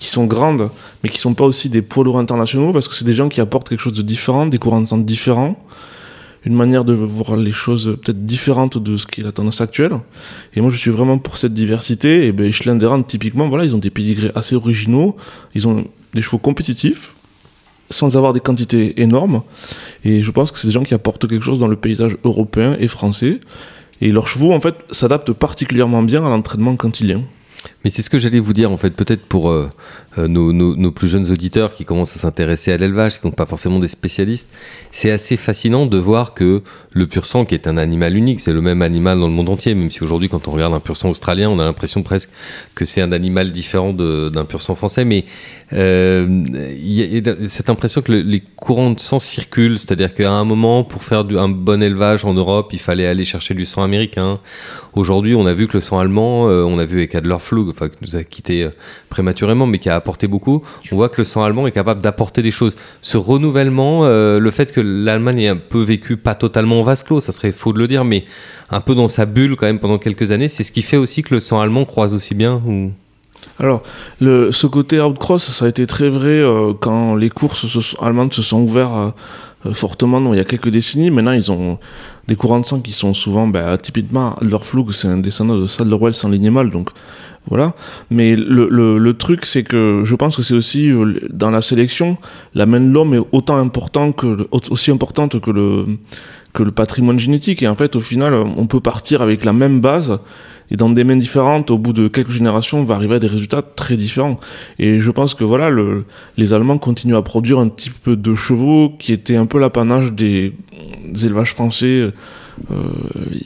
[0.00, 0.70] qui sont grandes,
[1.02, 3.40] mais qui sont pas aussi des poids lourds internationaux, parce que c'est des gens qui
[3.40, 5.56] apportent quelque chose de différent, des courants de sang différents,
[6.46, 9.98] une manière de voir les choses peut-être différente de ce qui est la tendance actuelle.
[10.54, 12.26] Et moi, je suis vraiment pour cette diversité.
[12.26, 15.16] Et ben, Schlenderan, typiquement, voilà, ils ont des pédigrés assez originaux.
[15.56, 17.15] Ils ont des chevaux compétitifs.
[17.90, 19.42] Sans avoir des quantités énormes.
[20.04, 22.76] Et je pense que c'est des gens qui apportent quelque chose dans le paysage européen
[22.78, 23.40] et français.
[24.00, 27.22] Et leurs chevaux, en fait, s'adaptent particulièrement bien à l'entraînement cantilien.
[27.86, 29.70] Mais c'est ce que j'allais vous dire, en fait, peut-être pour euh,
[30.18, 33.78] euh, nos, plus jeunes auditeurs qui commencent à s'intéresser à l'élevage, qui n'ont pas forcément
[33.78, 34.50] des spécialistes.
[34.90, 38.52] C'est assez fascinant de voir que le pur sang, qui est un animal unique, c'est
[38.52, 40.96] le même animal dans le monde entier, même si aujourd'hui, quand on regarde un pur
[40.96, 42.30] sang australien, on a l'impression presque
[42.74, 45.04] que c'est un animal différent d'un pur sang français.
[45.04, 45.24] Mais
[45.72, 46.42] euh,
[46.82, 50.44] il y a cette impression que le- les courants de sang circulent, c'est-à-dire qu'à un
[50.44, 54.40] moment, pour faire un bon élevage en Europe, il fallait aller chercher du sang américain.
[54.94, 57.96] Aujourd'hui, on a vu que le sang allemand, on a vu avec Adler Flug, qui
[58.02, 58.70] nous a quitté euh,
[59.08, 60.62] prématurément, mais qui a apporté beaucoup.
[60.90, 62.76] On voit que le sang allemand est capable d'apporter des choses.
[63.02, 67.02] Ce renouvellement, euh, le fait que l'Allemagne ait un peu vécu, pas totalement en vase
[67.02, 68.24] clos, ça serait faux de le dire, mais
[68.70, 71.22] un peu dans sa bulle quand même pendant quelques années, c'est ce qui fait aussi
[71.22, 72.60] que le sang allemand croise aussi bien.
[73.58, 73.82] Alors,
[74.20, 78.60] ce côté outcross, ça a été très vrai euh, quand les courses allemandes se sont
[78.60, 79.14] ouvertes
[79.72, 81.10] fortement non, il y a quelques décennies.
[81.10, 81.78] Maintenant, ils ont
[82.28, 85.66] des courants de sang qui sont souvent, bah, typiquement, leur flug, c'est un descendant de
[85.66, 86.90] Sadlerwell sans lignée mâle, donc
[87.48, 87.74] voilà.
[88.10, 92.16] Mais le, le, truc, c'est que je pense que c'est aussi euh, dans la sélection,
[92.54, 93.68] la main de l'homme est autant
[94.12, 95.84] que aussi importante que le
[96.52, 97.62] que le patrimoine génétique.
[97.62, 100.18] Et en fait, au final, on peut partir avec la même base
[100.70, 103.26] et dans des mains différentes, au bout de quelques générations, on va arriver à des
[103.26, 104.38] résultats très différents.
[104.78, 106.04] Et je pense que voilà, le,
[106.36, 110.12] les Allemands continuent à produire un petit peu de chevaux qui était un peu l'apanage
[110.12, 110.52] des,
[111.04, 112.10] des élevages français
[112.70, 112.88] euh,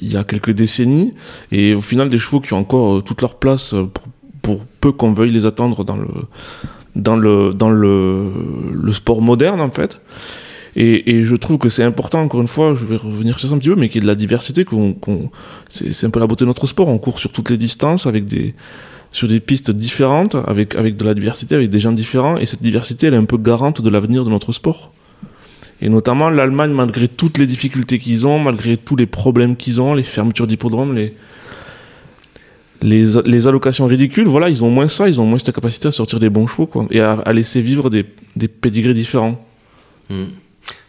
[0.01, 1.15] il y a quelques décennies.
[1.53, 3.89] Et au final, des chevaux qui ont encore euh, toute leur place euh,
[4.43, 6.09] pour, peu qu'on veuille les attendre dans le,
[6.97, 10.01] dans le, dans le sport moderne, en fait.
[10.77, 13.59] Et, je trouve que c'est important, encore une fois, je vais revenir sur ça un
[13.59, 14.65] petit peu, mais qu'il y ait de la diversité,
[15.69, 16.89] c'est, un peu la beauté de notre sport.
[16.89, 18.25] On court sur toutes les distances, avec
[19.13, 23.09] sur des pistes différentes, avec, de la diversité, avec des gens différents, et cette diversité,
[23.09, 24.93] elle est un peu garante de l'avenir de notre sport.
[25.83, 29.95] Et notamment l'Allemagne, malgré toutes les difficultés qu'ils ont, malgré tous les problèmes qu'ils ont,
[29.95, 30.97] les fermetures d'hippodromes,
[32.83, 36.21] les, allocations ridicules, voilà, ils ont moins ça, ils ont moins cette capacité à sortir
[36.21, 38.05] des bons chevaux, et à, laisser vivre des,
[38.37, 39.45] des pédigrés différents.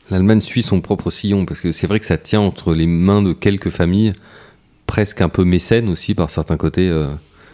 [0.09, 3.21] L'Allemagne suit son propre sillon, parce que c'est vrai que ça tient entre les mains
[3.21, 4.13] de quelques familles,
[4.87, 6.89] presque un peu mécènes aussi par certains côtés.
[6.89, 7.07] euh,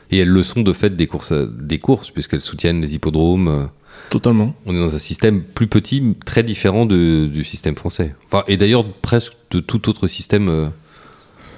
[0.10, 3.48] et elles le sont de fait des courses, euh, des courses puisqu'elles soutiennent les hippodromes.
[3.50, 3.66] euh.
[4.10, 4.56] Totalement.
[4.66, 8.16] On est dans un système plus petit, très différent de- du système français.
[8.28, 10.68] Enfin, et d'ailleurs presque de tout autre système euh,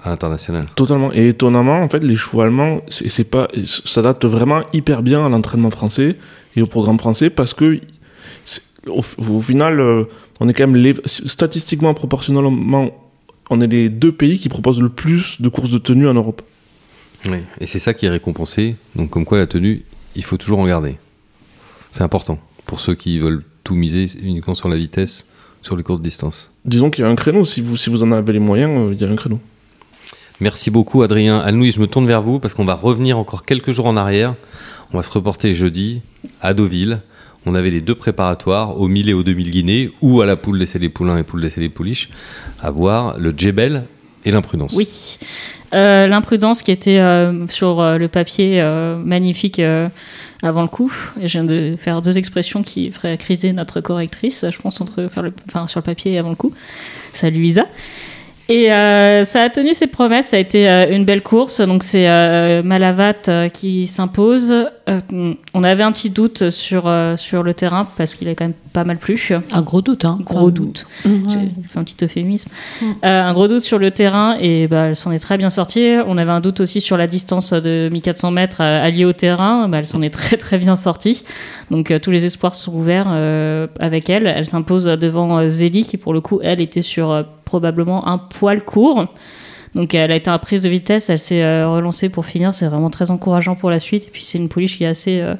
[0.03, 0.67] à l'international.
[0.75, 1.13] Totalement.
[1.13, 5.29] Et étonnamment, en fait, les chevaux allemands, c'est pas, ça date vraiment hyper bien à
[5.29, 6.15] l'entraînement français
[6.55, 7.79] et au programme français parce que,
[8.87, 10.05] au, au final, euh,
[10.39, 12.91] on est quand même les- statistiquement, proportionnellement,
[13.49, 16.41] on est les deux pays qui proposent le plus de courses de tenue en Europe.
[17.25, 17.39] Oui.
[17.59, 18.75] Et c'est ça qui est récompensé.
[18.95, 19.83] Donc, comme quoi la tenue,
[20.15, 20.97] il faut toujours en garder.
[21.91, 25.25] C'est important pour ceux qui veulent tout miser uniquement sur la vitesse,
[25.61, 26.51] sur les courtes distances.
[26.65, 27.43] Disons qu'il y a un créneau.
[27.45, 29.39] Si vous, si vous en avez les moyens, euh, il y a un créneau.
[30.39, 31.39] Merci beaucoup, Adrien.
[31.39, 34.35] Anne-Louise, je me tourne vers vous parce qu'on va revenir encore quelques jours en arrière.
[34.93, 36.01] On va se reporter jeudi
[36.41, 37.01] à Deauville.
[37.45, 40.59] On avait les deux préparatoires, au 1000 et au 2000 Guinée, ou à la poule
[40.59, 42.09] d'essai des poulains et poule d'essai des pouliches,
[42.61, 43.83] à voir le Djebel
[44.25, 44.73] et l'imprudence.
[44.75, 45.17] Oui.
[45.73, 48.61] Euh, L'imprudence qui était euh, sur euh, le papier
[49.03, 49.61] magnifique
[50.41, 50.91] avant le coup.
[51.19, 55.07] Et je viens de faire deux expressions qui feraient criser notre correctrice, je pense, entre
[55.07, 56.53] faire le, enfin, sur le papier et avant le coup.
[57.13, 57.65] Salut Isa.
[58.51, 61.61] Et euh, ça a tenu ses promesses, ça a été euh, une belle course.
[61.61, 64.51] Donc c'est euh, Malavat euh, qui s'impose.
[64.89, 68.45] Euh, on avait un petit doute sur, euh, sur le terrain parce qu'il a quand
[68.45, 69.29] même pas mal plu.
[69.51, 70.17] Un gros doute, hein.
[70.25, 70.87] Gros Enfin, doute.
[71.05, 71.11] ouais.
[71.29, 72.49] J'ai fait un petit euphémisme.
[72.81, 72.85] Mm.
[73.05, 75.97] Euh, un gros doute sur le terrain et bah, elle s'en est très bien sortie.
[76.07, 79.67] On avait un doute aussi sur la distance de 1400 mètres alliée au terrain.
[79.69, 81.23] Bah, elle s'en est très très bien sortie.
[81.69, 84.25] Donc tous les espoirs sont ouverts euh, avec elle.
[84.25, 88.63] Elle s'impose devant Zélie qui pour le coup elle était sur euh, probablement un poil
[88.63, 89.07] court.
[89.75, 92.53] Donc elle a été à prise de vitesse, elle s'est euh, relancée pour finir.
[92.53, 94.05] C'est vraiment très encourageant pour la suite.
[94.07, 95.35] Et puis c'est une pouliche qui est assez euh,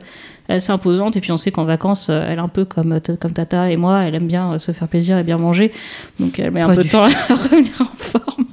[0.48, 1.16] assez imposante.
[1.18, 3.78] Et puis on sait qu'en vacances, euh, elle est un peu comme, comme Tata et
[3.78, 5.72] moi, elle aime bien se faire plaisir et bien manger.
[6.20, 8.46] Donc elle met un peu de temps à revenir en forme.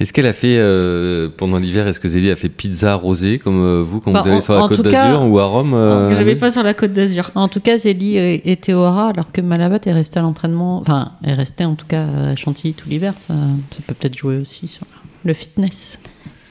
[0.00, 3.62] Est-ce qu'elle a fait, euh, pendant l'hiver, est-ce que Zélie a fait pizza rosée comme
[3.62, 6.12] euh, vous quand Bah, vous allez en- sur la côte d'Azur ou à Rome euh,
[6.12, 7.30] Je vais pas sur la côte d'Azur.
[7.34, 10.78] En tout cas, Zélie était au Hara, alors que Malabat est resté à l'entraînement.
[10.80, 13.14] Enfin, est resté en tout cas à Chantilly tout l'hiver.
[13.16, 13.34] Ça,
[13.70, 14.84] ça peut peut-être jouer aussi sur
[15.24, 15.98] le fitness.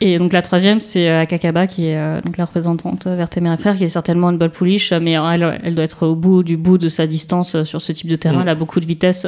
[0.06, 3.56] Et donc la troisième, c'est euh, Akakaba, qui est euh, donc la représentante euh, Vertémer
[3.58, 6.58] Frères, qui est certainement une bonne pouliche, mais elle, elle doit être au bout du
[6.58, 8.40] bout de sa distance sur ce type de terrain.
[8.40, 8.42] Mm.
[8.42, 9.28] Elle a beaucoup de vitesse,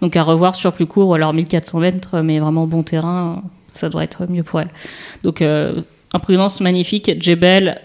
[0.00, 3.88] donc à revoir sur plus court, ou alors 1400 mètres, mais vraiment bon terrain, ça
[3.88, 4.70] doit être mieux pour elle.
[5.24, 5.82] Donc euh,
[6.14, 7.80] imprudence magnifique, Jebel,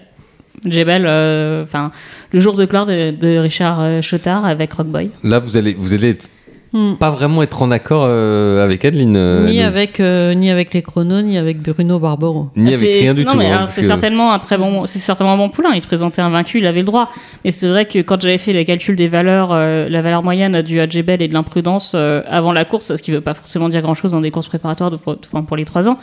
[0.64, 1.92] Jebel, euh, enfin,
[2.34, 5.10] le jour de gloire de, de Richard Chotard avec Rockboy.
[5.24, 6.30] Là, vous allez, vous allez être-
[6.74, 6.96] Hmm.
[6.96, 9.16] pas vraiment être en accord euh, avec Adeline.
[9.16, 12.50] euh, Ni avec, euh, ni avec les chronos, ni avec Bruno Barbaro.
[12.58, 13.38] Ni avec C'est- rien du non, tout.
[13.38, 15.70] mais hein, parce c'est que- certainement un très bon, c'est certainement un bon poulain.
[15.76, 17.10] Il se présentait invaincu, il avait le droit.
[17.46, 20.62] Mais c'est vrai que quand j'avais fait les calculs des valeurs, euh, la valeur moyenne
[20.62, 23.82] du Hadjebel et de l'imprudence euh, avant la course, ce qui veut pas forcément dire
[23.82, 25.98] grand chose dans des courses préparatoires de- pour, pour les trois ans,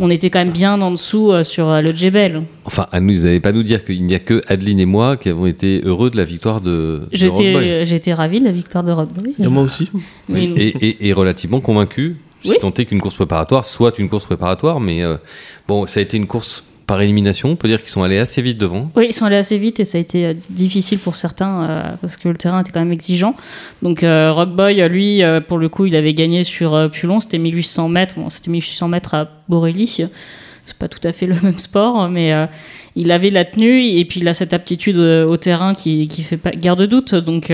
[0.00, 2.42] on était quand même bien en dessous euh, sur euh, le Djebel.
[2.64, 5.28] Enfin, Anne, vous n'allez pas nous dire qu'il n'y a que Adeline et moi qui
[5.28, 7.08] avons été heureux de la victoire de, de.
[7.12, 9.34] J'étais, j'étais ravi de la victoire de Rockboy.
[9.38, 9.88] Et moi aussi.
[10.34, 12.52] Et, et- et relativement convaincu, Oui.
[12.52, 15.16] si tant est qu'une course préparatoire soit une course préparatoire, mais euh,
[15.68, 17.50] bon, ça a été une course par élimination.
[17.50, 18.90] On peut dire qu'ils sont allés assez vite devant.
[18.96, 21.82] Oui, ils sont allés assez vite et ça a été euh, difficile pour certains euh,
[22.00, 23.34] parce que le terrain était quand même exigeant.
[23.82, 27.38] Donc euh, Rockboy, lui, euh, pour le coup, il avait gagné sur plus long, c'était
[27.38, 28.14] 1800 mètres.
[28.16, 29.86] Bon, c'était 1800 mètres à Borelli.
[30.64, 32.32] C'est pas tout à fait le même sport, mais
[32.94, 36.36] il avait la tenue et puis il a cette aptitude au terrain qui, qui fait
[36.36, 37.14] pas guère de doute.
[37.14, 37.52] Donc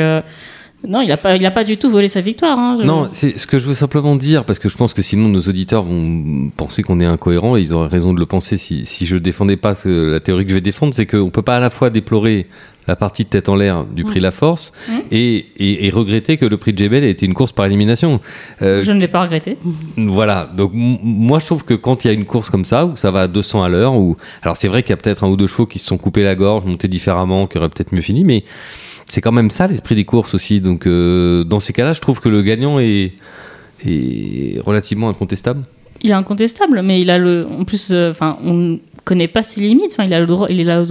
[0.87, 2.59] non, il a pas, il a pas du tout volé sa victoire.
[2.59, 2.77] hein.
[2.79, 5.29] Je- Non, c'est ce que je veux simplement dire, parce que je pense que sinon
[5.29, 8.87] nos auditeurs vont penser qu'on est incohérent et ils auraient raison de le penser si,
[8.87, 11.57] si je défendais pas ce- la théorie que je vais défendre, c'est qu'on peut pas
[11.57, 12.47] à la fois déplorer
[12.87, 14.93] la partie de tête en l'air du prix La Force Mm.
[15.11, 18.19] et, et- et regretter que le prix de Jebel ait été une course par élimination.
[18.63, 19.59] Euh, Je ne l'ai pas regretté.
[19.99, 22.97] Voilà, donc moi je trouve que quand il y a une course comme ça, où
[22.97, 24.17] ça va à 200 à l'heure, où...
[24.43, 26.23] alors c'est vrai qu'il y a peut-être un ou deux chevaux qui se sont coupés
[26.23, 28.45] la gorge, montés différemment, qui auraient peut-être mieux fini, mais
[29.09, 30.61] c'est quand même ça l'esprit des courses aussi.
[30.61, 33.13] Donc euh, dans ces cas-là, je trouve que le gagnant est,
[33.85, 35.63] est relativement incontestable.
[36.01, 37.47] Il est incontestable, mais il a le.
[37.59, 39.91] En plus, euh, enfin, on ne connaît pas ses limites.
[39.93, 40.47] Enfin, il a le droit.
[40.49, 40.85] Il est là.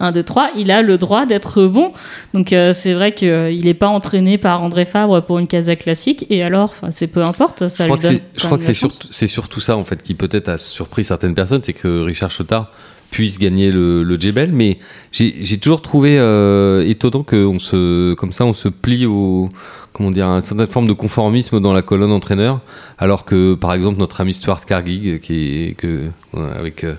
[0.00, 0.50] 1, 2, 3.
[0.56, 1.92] Il a le droit d'être bon.
[2.34, 6.26] Donc, euh, c'est vrai qu'il n'est pas entraîné par André Fabre pour une casa classique.
[6.28, 7.68] Et alors, c'est peu importe.
[7.68, 10.58] Ça je crois lui que donne surtout, c'est surtout ça en fait qui peut-être a
[10.58, 12.70] surpris certaines personnes, c'est que Richard Chotard
[13.12, 14.78] puisse gagner le, le Jebel, mais
[15.12, 19.50] j'ai, toujours trouvé euh, étonnant que on se, comme ça, on se plie au,
[19.92, 22.60] comment dire, à une certaine forme de conformisme dans la colonne entraîneur,
[22.98, 26.10] alors que par exemple notre ami Stuart Cargig, qui est que
[26.58, 26.94] avec euh,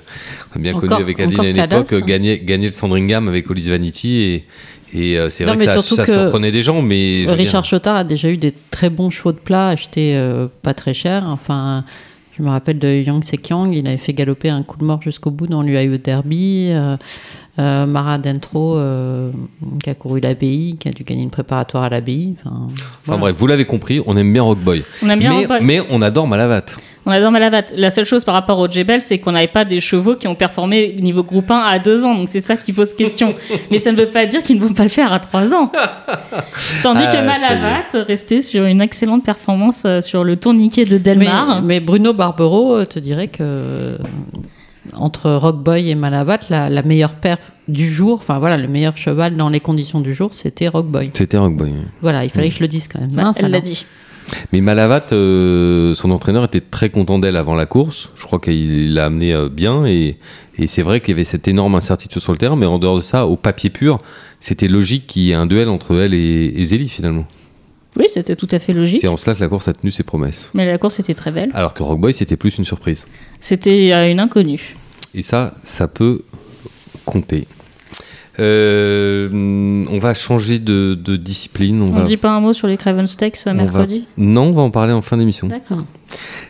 [0.55, 2.05] bien Encore- connu avec Adeline à une Cadas, époque, hein.
[2.05, 4.43] gagnait gagnait le Sandringham avec Olive Vanity et
[4.95, 7.69] et euh, c'est vrai que ça, surtout ça que surprenait des gens, mais Richard dire,
[7.71, 11.23] Chotard a déjà eu des très bons chevaux de plat achetés euh, pas très cher.
[11.27, 11.83] Enfin,
[12.37, 15.29] je me rappelle de Yang Sekyang, il avait fait galoper un coup de mort jusqu'au
[15.29, 16.71] bout dans l'UAE Derby.
[17.59, 19.29] Euh, Mara Dentro, euh,
[19.83, 22.33] qui a couru l'abbaye, qui a dû gagner une préparatoire à l'abbaye.
[23.05, 25.59] Enfin, bref, vous l'avez compris, on aime bien Rockboy, On aime bien mais, Rockboy.
[25.61, 26.63] mais on adore Malavat.
[27.05, 27.65] On adore Malavat.
[27.75, 30.33] La seule chose par rapport au Jebel, c'est qu'on n'avait pas des chevaux qui ont
[30.33, 32.15] performé niveau groupe 1 à 2 ans.
[32.15, 33.35] Donc c'est ça qui pose question.
[33.71, 35.71] Mais ça ne veut pas dire qu'ils ne vont pas le faire à 3 ans.
[36.81, 37.21] Tandis Ah, que est.
[37.21, 41.61] Malavat restait sur une excellente performance euh, sur le tourniquet de mais, Delmar.
[41.61, 43.97] mais Bruno Barbero te dirait que
[44.95, 49.35] entre Rockboy et Malavat, la, la meilleure paire du jour, enfin voilà, le meilleur cheval
[49.35, 51.11] dans les conditions du jour, c'était Rockboy.
[51.13, 51.73] C'était Rockboy.
[52.01, 53.13] Voilà, il fallait que je le dise quand même.
[53.13, 53.85] Mince, elle l'a dit.
[54.51, 58.09] Mais Malavat, euh, son entraîneur était très content d'elle avant la course.
[58.15, 60.17] Je crois qu'il l'a amené euh, bien et,
[60.57, 62.55] et c'est vrai qu'il y avait cette énorme incertitude sur le terrain.
[62.55, 63.97] Mais en dehors de ça, au papier pur,
[64.39, 67.25] c'était logique qu'il y ait un duel entre elle et, et Zélie finalement.
[67.97, 68.99] Oui, c'était tout à fait logique.
[69.01, 70.51] C'est en cela que la course a tenu ses promesses.
[70.53, 71.51] Mais la course était très belle.
[71.53, 73.05] Alors que Rockboy, c'était plus une surprise.
[73.39, 74.77] C'était euh, une inconnue.
[75.15, 76.23] Et ça, ça peut
[77.05, 77.47] compter.
[78.39, 81.81] Euh, on va changer de, de discipline.
[81.81, 82.01] On, va...
[82.01, 84.53] ne dit pas un mot sur les Craven Stakes euh, on va- mercredi Non, on
[84.53, 85.47] va en parler en fin d'émission.
[85.47, 85.83] D'accord.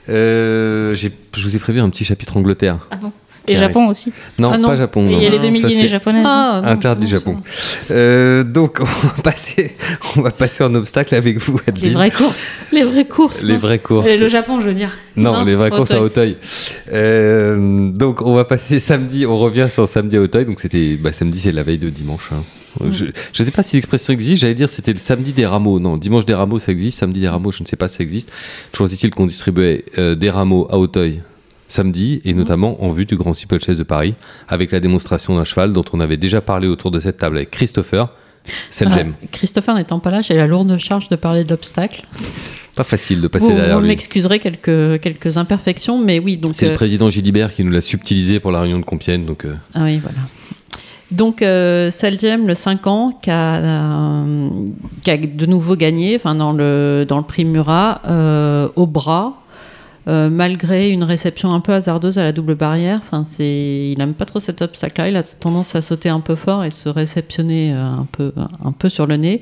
[0.10, 1.10] Euh, je
[1.44, 2.88] vous ai prévu un petit chapitre Angleterre.
[2.92, 3.12] Ah bon
[3.48, 4.14] Et Japon aussi.
[4.40, 4.70] Non, Ah non.
[4.70, 5.06] pas Japon.
[5.10, 6.26] Il y a les demi guinées japonaises.
[6.28, 7.38] Ah, non, Interdit non, Japon.
[7.92, 9.76] Euh, donc, on va, passer,
[10.16, 12.52] on va passer en obstacle avec vous, Les vraies courses.
[12.72, 13.42] Les vraies courses.
[13.42, 14.08] Les vraies courses.
[14.08, 14.98] Et le Japon, je veux dire.
[15.18, 16.38] Non, Non, les vraies courses à Auteuil.
[16.92, 19.26] Euh, donc, on va passer samedi.
[19.26, 20.46] On revient sur samedi à Auteuil.
[20.46, 22.30] Donc, c'était bah, samedi, c'est la veille de dimanche.
[22.34, 22.44] hein.
[22.92, 24.42] Je ne sais pas si l'expression existe.
[24.42, 25.80] J'allais dire c'était le samedi des rameaux.
[25.80, 26.98] Non, dimanche des rameaux, ça existe.
[27.00, 28.32] Samedi des rameaux, je ne sais pas si ça existe.
[28.80, 31.22] Est-il qu'on distribuait euh, des rameaux à Auteuil
[31.74, 34.16] samedi et notamment en vue du Grand Steeplechase de Paris
[34.48, 37.52] avec la démonstration d'un cheval dont on avait déjà parlé autour de cette table avec
[37.52, 38.10] Christopher.
[38.70, 39.14] Selgem.
[39.22, 42.04] Ah, Christopher n'étant pas là, j'ai la lourde charge de parler de l'obstacle.
[42.76, 43.88] Pas facile de passer Vous, derrière vous lui.
[43.88, 46.38] m'excuserez quelques, quelques imperfections, mais oui.
[46.38, 49.26] Donc, C'est euh, le président Gilibert qui nous l'a subtilisé pour la réunion de Compiègne.
[49.26, 50.18] Donc, euh, Ah oui, voilà.
[51.14, 54.50] Donc, euh, le 5 ans, qui a, euh,
[55.02, 59.43] qui a de nouveau gagné enfin, dans, le, dans le prix Murat, euh, au bras,
[60.08, 63.02] euh, malgré une réception un peu hasardeuse à la double barrière.
[63.26, 65.10] C'est, il n'aime pas trop cet obstacle-là.
[65.10, 68.72] Il a tendance à sauter un peu fort et se réceptionner euh, un peu, un
[68.74, 69.42] peu sur le nez.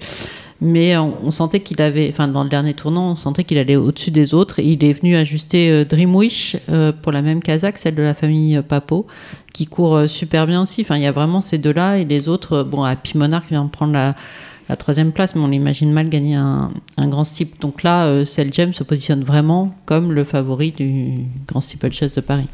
[0.64, 4.12] Mais on, sentait qu'il avait, enfin dans le dernier tournant, on sentait qu'il allait au-dessus
[4.12, 4.60] des autres.
[4.60, 6.56] Il est venu ajuster euh, Dreamwish
[7.02, 9.08] pour la même Kazakh, celle de la famille Papo,
[9.54, 10.82] qui court super bien aussi.
[10.82, 12.62] Enfin, il y a vraiment ces deux-là et les autres.
[12.62, 14.12] Bon, Happy Monarch vient prendre la,
[14.72, 17.60] la troisième place, mais on l'imagine mal gagner un, un grand steeple.
[17.60, 22.48] Donc là, euh, Selgem se positionne vraiment comme le favori du grand steeplechase de Paris.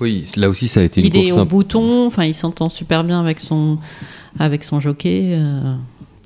[0.00, 2.34] Oui, là aussi, ça a été une il est course au un bouton, enfin, il
[2.34, 3.78] s'entend super bien avec son,
[4.38, 5.30] avec son jockey.
[5.32, 5.74] euh,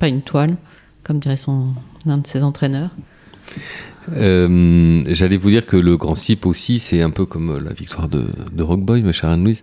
[0.00, 0.56] pas une toile,
[1.04, 1.68] comme dirait son,
[2.06, 2.90] un de ses entraîneurs.
[4.16, 7.72] Euh, J'allais vous dire que le Grand Steep aussi, c'est un peu comme euh, la
[7.72, 9.62] victoire de, de Rockboy, ma chère Anne-Louise.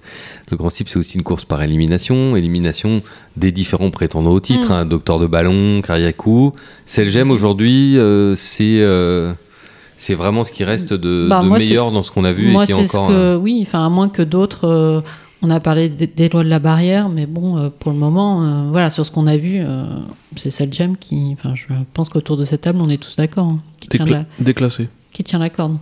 [0.52, 3.02] Le Grand Steep, c'est aussi une course par élimination, élimination
[3.36, 4.72] des différents prétendants au titre, Mm.
[4.74, 6.52] hein, Docteur de Ballon, Kariakou.
[6.86, 9.34] Selgem aujourd'hui, euh, c'est euh,
[9.96, 12.64] c'est vraiment ce qui reste de, Bah, de meilleur dans ce qu'on a vu Moi,
[12.64, 13.08] et qui est encore.
[13.10, 15.04] que, oui, enfin, à moins que d'autres.
[15.42, 18.70] On a parlé des, lois de la barrière, mais bon, euh, pour le moment, euh,
[18.72, 19.86] voilà, sur ce qu'on a vu, euh,
[20.36, 21.36] c'est Selgem qui.
[21.38, 24.12] Enfin, je pense qu'autour de cette table, on est tous d'accord, hein, qui, tient Décla-
[24.40, 24.90] la, Déclassé.
[25.14, 25.78] qui tient la corde.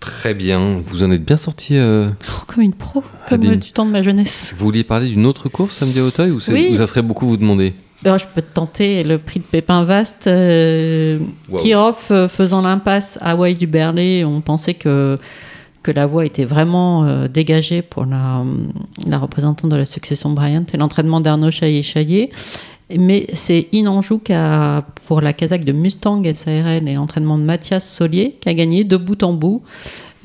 [0.00, 1.76] Très bien, vous en êtes bien sorti.
[1.76, 2.08] euh.
[2.28, 3.52] Oh, comme une pro, comme Adine.
[3.52, 4.54] euh, du temps de ma jeunesse.
[4.56, 6.70] Vous vouliez parler d'une autre course samedi à Auteuil ou, c'est- Oui.
[6.72, 7.74] ou ça serait beaucoup vous demander?
[8.02, 10.26] Alors, je peux te tenter le prix de Pépin Vaste.
[10.26, 11.18] Euh,
[11.52, 11.58] Wow.
[11.58, 15.16] Kirov euh, faisant l'impasse à Hawaï du Berlay, on pensait que,
[15.82, 18.44] que la voie était vraiment euh, dégagée pour la,
[19.18, 22.30] représentante de la succession Bryant et l'entraînement d'Arnaud Chaillet-Chaillet.
[22.98, 27.88] Mais c'est Inanjou qui a, pour la Kazakh de Mustang SARL et l'entraînement de Mathias
[27.88, 29.62] Solier qui a gagné de bout en bout.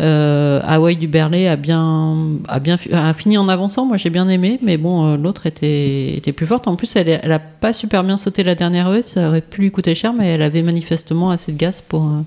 [0.02, 2.16] Euh, Hawaï du a bien,
[2.48, 3.86] a bien a fini en avançant.
[3.86, 6.68] Moi, j'ai bien aimé, mais bon, euh, l'autre était, était plus forte.
[6.68, 9.02] En plus, elle, elle a pas super bien sauté la dernière E.
[9.04, 12.04] Ça aurait pu lui coûter cher, mais elle avait manifestement assez de gaz pour.
[12.04, 12.22] euh,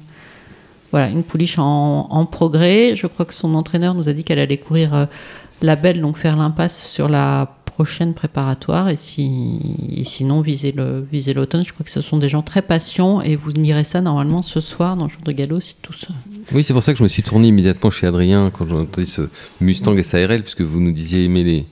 [0.90, 2.96] voilà, une pouliche en, en progrès.
[2.96, 5.06] Je crois que son entraîneur nous a dit qu'elle allait courir euh,
[5.62, 8.88] la belle, donc faire l'impasse sur la prochaine préparatoire.
[8.88, 9.60] Et, si,
[9.94, 11.64] et sinon, viser le viser l'automne.
[11.64, 14.60] Je crois que ce sont des gens très patients et vous lirez ça normalement ce
[14.60, 16.08] soir dans le jour de galop si tout ça.
[16.52, 19.06] Oui, c'est pour ça que je me suis tourné immédiatement chez Adrien quand j'ai entendu
[19.06, 19.22] ce
[19.60, 21.66] Mustang SARL, puisque vous nous disiez aimer les,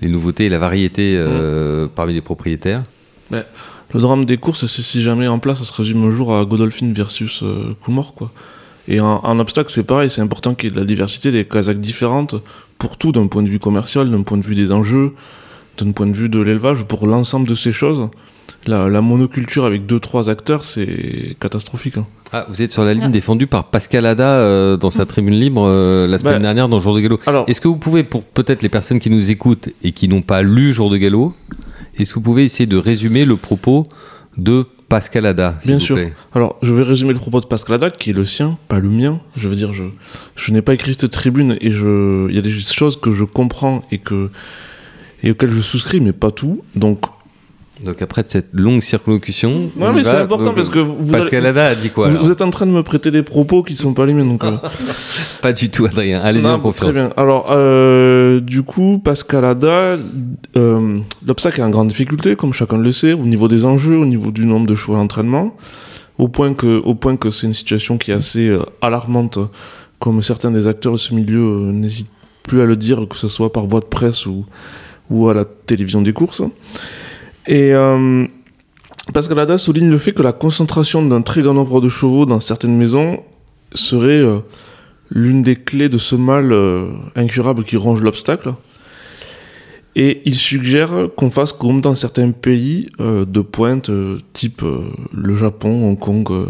[0.00, 2.82] les nouveautés et la variété euh, parmi les propriétaires.
[3.92, 6.44] Le drame des courses, c'est si jamais en place, ça se résume un jour à
[6.44, 8.30] Godolphin versus euh, Coolmore, quoi.
[8.90, 11.44] Et en, en obstacle, c'est pareil, c'est important qu'il y ait de la diversité, des
[11.46, 12.34] Kazakhs différentes,
[12.78, 15.12] pour tout, d'un point de vue commercial, d'un point de vue des enjeux,
[15.78, 18.08] d'un point de vue de l'élevage, pour l'ensemble de ces choses.
[18.66, 21.96] La, la monoculture avec deux trois acteurs, c'est catastrophique.
[21.96, 22.06] hein.
[22.32, 23.08] Ah, vous êtes sur la ligne Ah.
[23.08, 26.78] défendue par Pascal Ada euh, dans sa tribune libre euh, la semaine Bah, dernière dans
[26.80, 27.18] Jour de Galop.
[27.26, 30.20] Alors, Est-ce que vous pouvez, pour peut-être les personnes qui nous écoutent et qui n'ont
[30.22, 31.32] pas lu Jour de Galop,
[31.96, 33.86] est-ce que vous pouvez essayer de résumer le propos
[34.36, 35.96] de Pascal Ada Bien vous sûr.
[35.96, 38.80] plaît Alors, je vais résumer le propos de Pascal Haddad, qui est le sien, pas
[38.80, 39.20] le mien.
[39.36, 39.84] Je veux dire, je,
[40.34, 43.22] je n'ai pas écrit cette tribune et je, il y a des choses que je
[43.24, 44.30] comprends et que
[45.22, 46.64] et auxquelles je souscris, mais pas tout.
[46.74, 47.02] Donc,
[47.84, 50.78] Donc après de cette longue circonlocution, non, on mais va- c'est important donc, parce que
[50.80, 53.62] vous, Pascal Ada a dit quoi vous, êtes en train de me prêter des propos
[53.62, 54.26] qui ne sont pas les miens.
[54.26, 54.56] Donc, euh,
[55.42, 56.20] Pas du tout, Adrien.
[56.20, 56.90] Allez-y en confiance.
[56.90, 57.10] Très bien.
[57.16, 59.96] Alors, euh, du coup, Pascal Ada,
[60.58, 64.04] euh, l'obstacle est en grande difficulté, comme chacun le sait, au niveau des enjeux, au
[64.06, 65.56] niveau du nombre de chevaux d'entraînement,
[66.18, 69.38] au point que, au point que c'est une situation qui est assez alarmante,
[69.98, 72.10] comme certains des acteurs de ce milieu n'hésitent
[72.42, 74.44] plus à le dire, que ce soit par voie de presse ou,
[75.08, 76.42] ou à la télévision des courses.
[77.46, 78.26] Et euh,
[79.12, 82.40] Pascal Ada souligne le fait que la concentration d'un très grand nombre de chevaux dans
[82.40, 83.20] certaines maisons
[83.74, 84.38] serait euh,
[85.10, 88.54] l'une des clés de ce mal euh, incurable qui ronge l'obstacle.
[89.96, 93.90] Et il suggère qu'on fasse comme dans certains pays euh, de pointe,
[94.32, 94.62] type
[95.12, 96.46] le Japon, Hong Kong,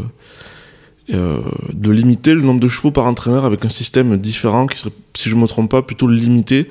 [1.08, 5.28] de limiter le nombre de chevaux par entraîneur avec un système différent qui serait, si
[5.28, 6.68] je ne me trompe pas, plutôt limiter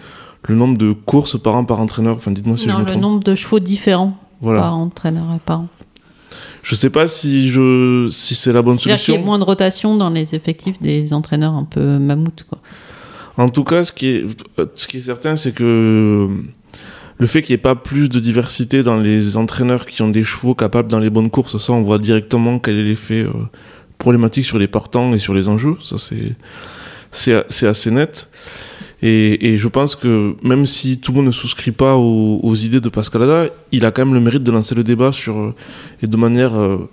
[0.48, 2.16] le nombre de courses par an par entraîneur.
[2.18, 3.02] Enfin, dites-moi si je non, me le trompe.
[3.02, 4.62] nombre de chevaux différents Voilà.
[4.62, 5.68] par entraîneur et par an.
[6.64, 9.24] Je sais pas si je si c'est la bonne C'est-à-dire qu'il y solution.
[9.24, 12.46] ait moins de rotation dans les effectifs des entraîneurs un peu mammouths.
[12.50, 12.60] Quoi.
[13.38, 14.26] En tout cas, ce qui est,
[14.76, 16.28] ce qui est certain, c'est que
[17.18, 20.24] le fait qu'il n'y ait pas plus de diversité dans les entraîneurs qui ont des
[20.24, 23.32] chevaux capables dans les bonnes courses, ça, on voit directement quel est l'effet euh,
[23.98, 25.76] problématique sur les partants et sur les enjeux.
[25.84, 26.36] Ça, c'est,
[27.12, 28.30] c'est, c'est assez net.
[29.02, 32.90] Et, je pense que même si tout le monde ne souscrit pas aux, idées de
[32.90, 35.56] Pascal Ada, il a quand même le mérite de lancer le débat sur, euh,
[36.02, 36.90] et de manière euh,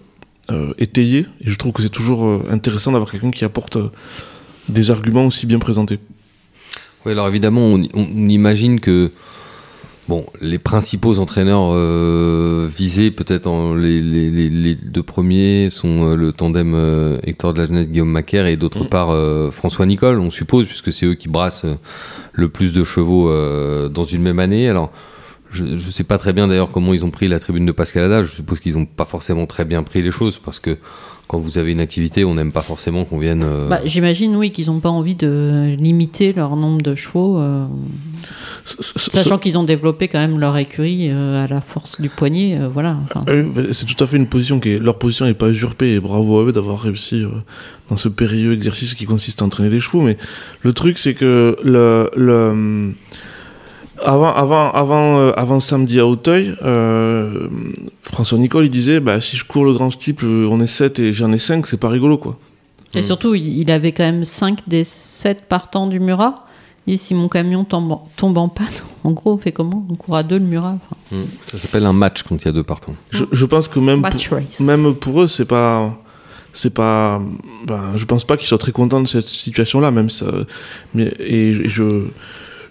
[0.51, 1.27] euh, étayée.
[1.40, 3.79] Et je trouve que c'est toujours intéressant d'avoir quelqu'un qui apporte
[4.69, 5.99] des arguments aussi bien présentés.
[7.05, 9.11] Oui, alors évidemment, on imagine que
[10.09, 16.11] bon, les principaux entraîneurs euh, visés, peut-être en- les, les- les- les deux premiers, sont
[16.11, 18.88] euh, le tandem euh, Hector de la Jeunesse, Guillaume Macaire, et d'autre Mm.
[18.88, 19.14] part
[19.53, 21.66] François Nicole, on suppose, puisque c'est eux qui brassent
[22.33, 23.31] le plus de chevaux
[23.88, 24.69] dans une même année.
[24.69, 24.92] Alors,
[25.51, 28.25] je ne sais pas très bien d'ailleurs comment ils ont pris la tribune de Pascal.
[28.25, 30.77] Je suppose qu'ils n'ont pas forcément très bien pris les choses, parce que
[31.28, 33.42] quand vous avez une activité, on n'aime pas forcément qu'on vienne.
[33.44, 37.64] euh, Bah, J'imagine, oui, qu'ils n'ont pas envie de limiter leur nombre de chevaux, euh,
[38.64, 42.58] sachant qu'ils ont développé quand même leur écurie euh, à la force du poignet.
[42.60, 42.96] euh, voilà.
[43.04, 43.20] Enfin,
[43.72, 46.38] c'est tout à fait une position qui est, leur position n'est pas usurpée et bravo
[46.40, 47.28] à eux d'avoir réussi euh,
[47.90, 50.02] dans ce périlleux exercice qui consiste à entraîner des chevaux.
[50.02, 50.16] Mais
[50.62, 52.92] le truc, c'est que le, le,
[54.04, 57.48] avant, avant, avant, euh, avant samedi à Auteuil, euh,
[58.02, 60.98] François Nicole, il disait bah, si je cours le grand steeple, euh, on est 7
[60.98, 62.37] et j'en ai 5, c'est pas rigolo quoi.
[62.94, 66.35] Et surtout, il avait quand même 5 des 7 partants du Murat.
[66.87, 68.66] Et si mon camion tombe en, tombe en panne,
[69.04, 69.85] en gros, on fait comment?
[69.90, 70.76] On court à deux le Murat.
[70.76, 72.94] Enfin, hmm, Ça s'appelle un match quand il y a deux partants.
[73.11, 74.61] Je, je pense que même, match pour, race.
[74.61, 75.98] même pour eux, c'est pas.
[76.52, 77.20] C'est pas.
[77.66, 80.26] Ben, je pense pas qu'ils soient très contents de cette situation-là, même ça.
[80.94, 82.06] Mais, et je.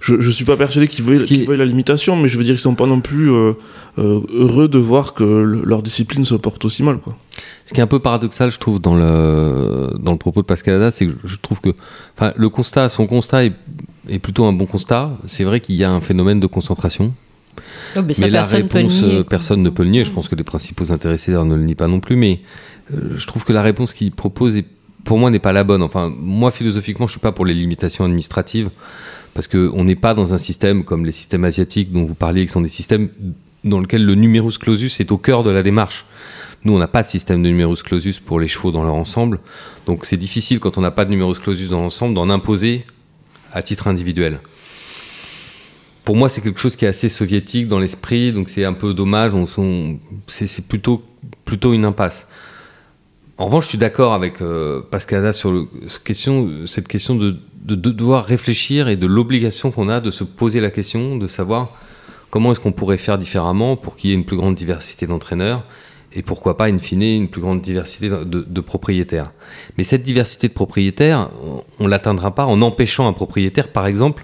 [0.06, 2.60] Je, je suis pas persuadé qu'ils qui veuillent la limitation, mais je veux dire qu'ils
[2.62, 3.54] sont pas non plus euh,
[3.98, 7.18] euh, heureux de voir que le- leur discipline se porte aussi mal, quoi.
[7.66, 10.76] Ce qui est un peu paradoxal, je trouve, dans le, dans le propos de Pascal
[10.76, 11.70] Haddad, c'est que je trouve que
[12.36, 13.54] le constat, son constat est,
[14.08, 15.18] est plutôt un bon constat.
[15.26, 17.12] C'est vrai qu'il y a un phénomène de concentration.
[17.98, 18.44] Oh, mais la
[18.84, 20.06] réponse, nier, personne ne peut le nier.
[20.06, 22.16] Je pense que les principaux intéressés ne le nient pas non plus.
[22.16, 22.42] Mais
[22.94, 24.66] euh, je trouve que la réponse qu'il propose, est-
[25.04, 25.82] pour moi, n'est pas la bonne.
[25.82, 28.70] Enfin, moi, philosophiquement, je suis pas pour les limitations administratives.
[29.36, 32.52] Parce qu'on n'est pas dans un système comme les systèmes asiatiques dont vous parliez, qui
[32.52, 33.10] sont des systèmes
[33.66, 36.06] dans lesquels le numerus clausus est au cœur de la démarche.
[36.64, 39.40] Nous, on n'a pas de système de numerus clausus pour les chevaux dans leur ensemble.
[39.86, 42.86] Donc c'est difficile, quand on n'a pas de numerus clausus dans l'ensemble, d'en imposer
[43.52, 44.40] à titre individuel.
[46.06, 48.94] Pour moi, c'est quelque chose qui est assez soviétique dans l'esprit, donc c'est un peu
[48.94, 49.34] dommage.
[50.28, 51.04] C'est plutôt,
[51.44, 52.28] plutôt une impasse.
[53.38, 57.92] En revanche, je suis d'accord avec euh, Pascal Haddad sur cette question de, de- de
[57.92, 61.70] devoir réfléchir et de l'obligation qu'on a de se poser la question, de savoir
[62.30, 65.64] comment est-ce qu'on pourrait faire différemment pour qu'il y ait une plus grande diversité d'entraîneurs
[66.18, 69.32] et pourquoi pas, in fine, une plus grande diversité de, de propriétaires.
[69.78, 71.30] Mais cette diversité de propriétaires,
[71.80, 74.24] on ne l'atteindra pas en empêchant un propriétaire, par exemple,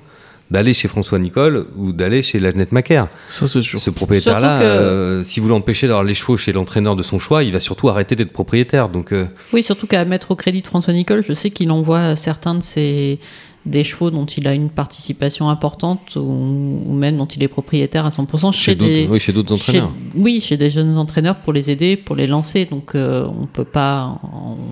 [0.51, 3.07] d'aller chez François Nicole ou d'aller chez Lagenette Macaire.
[3.29, 3.79] Ça, c'est sûr.
[3.79, 7.43] Ce propriétaire-là, que- euh, si vous l'empêchez d'avoir les chevaux chez l'entraîneur de son choix,
[7.43, 8.89] il va surtout arrêter d'être propriétaire.
[8.89, 12.15] Donc, euh, Oui, surtout qu'à mettre au crédit de François Nicole, je sais qu'il envoie
[12.15, 13.19] certains de ses
[13.63, 18.07] des chevaux dont il a une participation importante ou, ou même dont il est propriétaire
[18.07, 19.91] à 100% chez, chez d'autres des oui, chez d'autres chez- entraîneurs.
[20.15, 22.65] oui, chez des jeunes entraîneurs pour les aider, pour les lancer.
[22.65, 24.19] Donc euh, on peut pas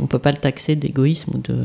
[0.01, 1.55] on peut pas le taxer d'égoïsme ou de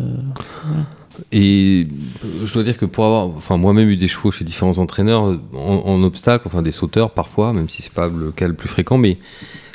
[1.32, 1.86] Et
[2.24, 5.38] euh, je dois dire que pour avoir, enfin moi-même eu des chevaux chez différents entraîneurs
[5.54, 8.98] en, obstacle, enfin des sauteurs parfois, même si c'est pas le cas le plus fréquent,
[8.98, 9.18] mais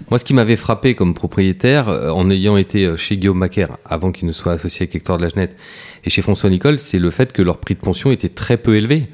[0.10, 3.78] moi ce qui m'avait frappé comme propriétaire, euh, en ayant été euh, chez Guillaume Macaire
[3.86, 5.56] avant qu'il ne soit associé avec Hector de la Genette,
[6.04, 8.76] et chez François Nicole, c'est le fait que leur prix de pension était très peu
[8.76, 9.08] élevé.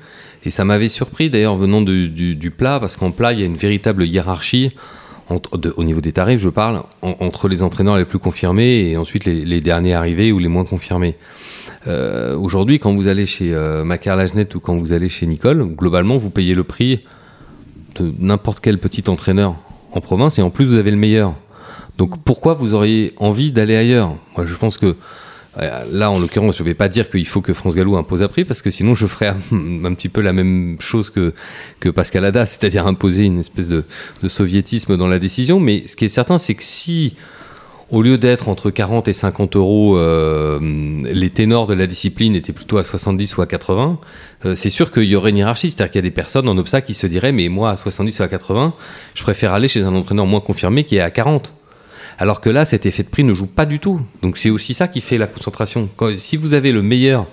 [0.48, 3.58] Et ça m'avait surpris d'ailleurs venant du, plat, parce qu'en plat il y a une
[3.58, 4.72] véritable hiérarchie.
[5.32, 9.26] Au niveau des tarifs, je parle, en- entre les entraîneurs les plus confirmés et ensuite
[9.26, 11.16] les derniers arrivés ou les moins confirmés.
[11.88, 16.30] Euh, Aujourd'hui, quand vous allez chez euh, ou quand vous allez chez Nicole, globalement, vous
[16.30, 17.02] payez le prix
[18.00, 19.56] de n'importe quel petit entraîneur
[19.92, 21.36] en province et en plus, vous avez le meilleur.
[21.98, 24.16] Donc pourquoi vous auriez envie d'aller ailleurs?
[24.36, 24.96] Moi, je pense que
[25.58, 28.22] euh, là, en l'occurrence, je ne vais pas dire qu'il faut que France Gallo impose
[28.22, 31.34] un prix parce que sinon, je ferais un, petit peu la même chose que,
[31.80, 33.86] que Pascal Haddad, c'est-à-dire imposer une espèce de,
[34.22, 35.60] de soviétisme dans la décision.
[35.60, 37.16] Mais ce qui est certain, c'est que si
[37.96, 42.52] au lieu d'être entre 40 et 50 euros, euh, les ténors de la discipline étaient
[42.52, 44.00] plutôt à 70 ou à 80,
[44.44, 45.72] euh, c'est sûr qu'il y aurait une hiérarchie.
[45.72, 48.20] C'est-à-dire qu'il y a des personnes en obstacle qui se diraient, mais moi, à 70
[48.20, 48.74] ou à 80,
[49.14, 51.56] je préfère aller chez un entraîneur moins confirmé qui est à 40.
[52.18, 54.02] Alors que là, cet effet de prix ne joue pas du tout.
[54.22, 55.88] Donc c'est aussi ça qui fait la concentration.
[56.18, 57.28] Si vous avez le meilleur,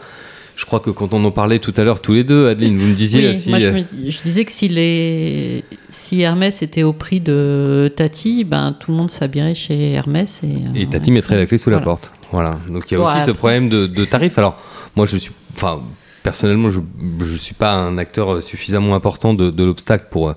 [0.62, 2.86] je crois que quand on en parlait tout à l'heure tous les deux, Adeline, vous
[2.86, 3.30] me disiez...
[3.30, 6.84] Oui, si, moi je, euh, me dis- je disais que si, les, si Hermès était
[6.84, 10.40] au prix de Tati, ben, tout le monde s'habillerait chez Hermès.
[10.44, 12.12] Et, Et euh, Tati mettrait la clé sous la porte.
[12.30, 12.60] Voilà.
[12.68, 14.38] Donc il y a Ouais, aussi ce problème de, de tarif.
[14.38, 14.54] Alors
[14.94, 15.80] moi je suis, enfin
[16.22, 16.80] personnellement je
[17.24, 20.32] je suis pas un acteur suffisamment important de, de l'obstacle pour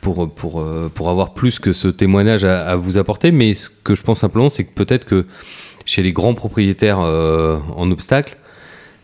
[0.00, 3.32] pour pour euh, pour avoir plus que ce témoignage à, à vous apporter.
[3.32, 5.26] Mais ce que je pense simplement c'est que peut-être que
[5.84, 8.36] chez les grands propriétaires euh, en obstacle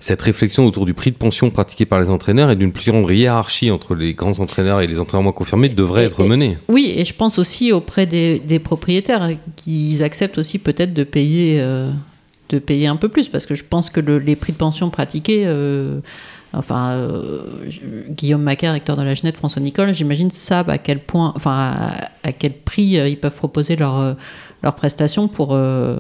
[0.05, 3.11] cette réflexion autour du prix de pension pratiqué par les entraîneurs et d'une plus grande
[3.11, 6.59] hiérarchie entre les grands entraîneurs et les entraîneurs moins confirmés devrait Et- être menée.
[6.69, 11.59] Oui, et je pense aussi auprès des, des propriétaires qu'ils acceptent aussi peut-être de payer,
[11.63, 11.91] euh,
[12.51, 14.91] de payer un peu plus, parce que je pense que le- les prix de pension
[14.91, 16.01] pratiqués, euh,
[16.53, 17.41] enfin euh,
[18.11, 22.11] Guillaume Macaire, recteur de la Genette, François Nicole, j'imagine savent à quel point, enfin à,
[22.23, 24.15] à quel prix euh, ils peuvent proposer leur
[24.65, 25.99] leurs prestations pour, euh,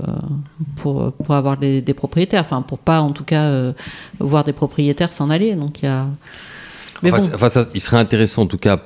[0.77, 3.73] pour, pour avoir des, des propriétaires, enfin pour pas en tout cas euh,
[4.19, 5.55] voir des propriétaires s'en aller.
[5.55, 6.07] Donc il y a
[7.03, 7.25] Mais Enfin, bon.
[7.29, 8.79] c'est- enfin, ça, il serait intéressant en tout cas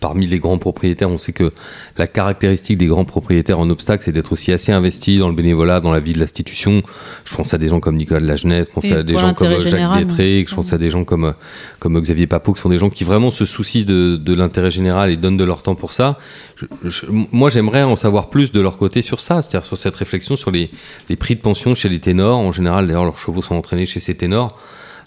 [0.00, 1.10] parmi les grands propriétaires.
[1.10, 1.50] On sait que
[1.96, 5.80] la caractéristique des grands propriétaires en obstacle, c'est d'être aussi assez investis dans le bénévolat,
[5.80, 6.82] dans la vie de l'institution.
[7.24, 9.22] Je pense à des gens comme Nicolas de la Jeunesse, je pense à des pour
[9.22, 11.34] gens comme Jacques général, Détré, je pense à des gens comme,
[11.80, 15.10] comme Xavier Papot, qui sont des gens qui vraiment se soucient de, de l'intérêt général
[15.10, 16.16] et donnent de leur temps pour ça.
[16.54, 19.96] Je- je- moi, j'aimerais en savoir plus de leur côté sur ça, c'est-à-dire sur cette
[19.96, 20.70] réflexion sur les,
[21.08, 22.38] les prix de pension chez les ténors.
[22.38, 24.56] En général, d'ailleurs, leurs chevaux sont entraînés chez ces ténors.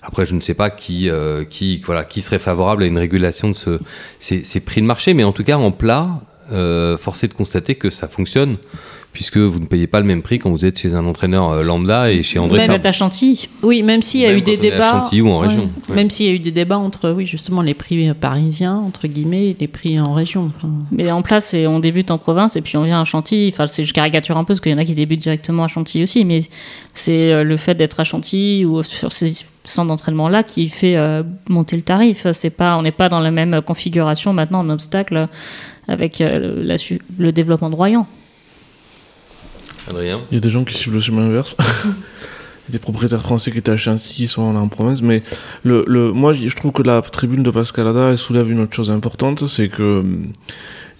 [0.04, 3.50] Après, je ne sais pas qui, euh, qui, voilà, qui serait favorable à une régulation
[3.50, 3.80] de ce,
[4.20, 6.22] ces, ces prix de marché, mais en tout cas, en plat,
[6.52, 8.58] euh, force est de constater que ça fonctionne,
[9.14, 11.64] puisque vous ne payez pas le même prix quand vous êtes chez un entraîneur euh,
[11.64, 13.48] lambda et chez André Même êt à Chantilly.
[13.62, 14.92] Oui, même s'il y a Même eu des est à débats.
[14.92, 15.96] Chantilly ou en ouais, région, ouais.
[15.96, 19.50] Même s'il y a eu des débats entre, oui, justement, les prix parisiens, entre guillemets,
[19.50, 20.52] et les prix en région.
[20.58, 23.50] Enfin, Mais en place, et on débute en province et puis on vient à Chantilly.
[23.54, 25.68] Enfin, c'est, je caricature un peu parce qu'il y en a qui débutent directement à
[25.68, 26.42] Chantilly aussi, mais
[26.96, 30.98] c'est euh, le fait d'être à Chantilly ou sur ces centres d'entraînement là qui fait
[30.98, 32.26] euh, monter le tarif.
[32.34, 35.28] C'est pas, on n'est pas dans la même configuration maintenant en obstacle
[35.88, 38.08] avec euh, le, la su- le développement de Royan.
[39.90, 41.56] Adrien Il y a des gens qui suivent le chemin inverse.
[42.70, 45.02] Il y a des propriétaires français qui étaient à Chantilly, qui sont là en province.
[45.02, 45.24] Mais
[45.64, 48.92] le, le, moi, je trouve que la tribune de Pascalada elle soulève une autre chose
[48.92, 50.04] importante c'est que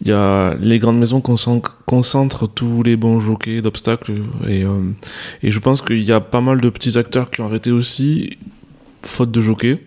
[0.02, 4.14] il y a les grandes maisons concentrent, concentrent tous les bons jockeys d'obstacles.
[4.48, 4.80] Et, euh,
[5.44, 8.38] et je pense qu'il y a pas mal de petits acteurs qui ont arrêté aussi,
[9.04, 9.80] faute de jockeys.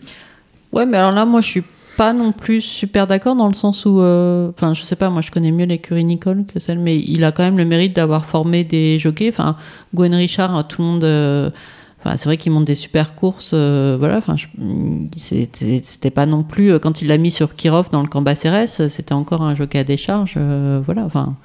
[0.73, 1.65] Ouais, mais alors là, moi, je suis
[1.97, 5.23] pas non plus super d'accord dans le sens où, euh, enfin, je sais pas, moi,
[5.23, 8.25] je connais mieux l'écurie Nicole que celle, mais il a quand même le mérite d'avoir
[8.25, 9.29] formé des jockeys.
[9.31, 9.57] Enfin,
[9.95, 11.05] Gwen Richard, tout le monde.
[11.05, 11.51] euh,
[12.05, 14.19] Enfin, c'est vrai qu'il monte des super courses, euh, voilà.
[14.19, 14.37] Enfin,
[15.17, 18.87] c'était pas non plus euh, quand il l'a mis sur Kirov dans le camp Bacérès,
[18.89, 21.05] c'était encore un jockey à décharge, euh, voilà.
[21.05, 21.37] Enfin.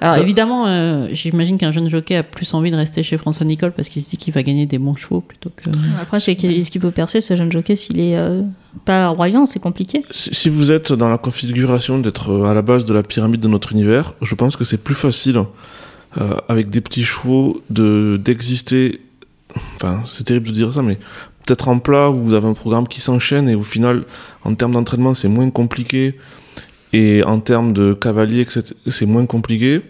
[0.00, 3.72] Alors évidemment, euh, j'imagine qu'un jeune jockey a plus envie de rester chez François Nicole
[3.72, 5.70] parce qu'il se dit qu'il va gagner des bons chevaux plutôt que.
[6.00, 8.42] Après, c'est est-ce qu'il peut percer ce jeune jockey s'il est euh,
[8.84, 10.04] pas à Royan C'est compliqué.
[10.10, 13.40] Si si vous êtes dans la configuration d'être euh, à la base de la pyramide
[13.40, 15.42] de notre univers, je pense que c'est plus facile
[16.20, 19.00] euh, avec des petits chevaux de d'exister.
[19.76, 20.98] Enfin, c'est terrible de dire ça, mais
[21.46, 24.04] peut-être en plat vous avez un programme qui s'enchaîne et au final,
[24.44, 26.16] en termes d'entraînement, c'est moins compliqué
[26.92, 28.46] et en termes de cavalier,
[28.86, 29.82] c'est moins compliqué.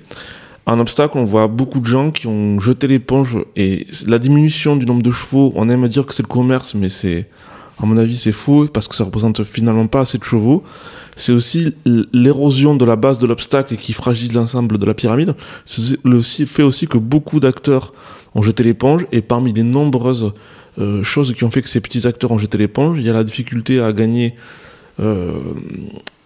[0.66, 4.84] En obstacle, on voit beaucoup de gens qui ont jeté l'éponge et la diminution du
[4.84, 7.26] nombre de chevaux, on aime dire que c'est le commerce, mais c'est,
[7.82, 10.62] à mon avis, c'est faux parce que ça représente finalement pas assez de chevaux.
[11.18, 11.74] C'est aussi
[12.12, 15.34] l'érosion de la base de l'obstacle qui fragilise l'ensemble de la pyramide.
[15.66, 17.92] C'est le fait aussi que beaucoup d'acteurs
[18.36, 20.32] ont jeté l'éponge et parmi les nombreuses
[20.78, 23.12] euh, choses qui ont fait que ces petits acteurs ont jeté l'éponge, il y a
[23.12, 24.36] la difficulté à gagner
[25.00, 25.32] euh,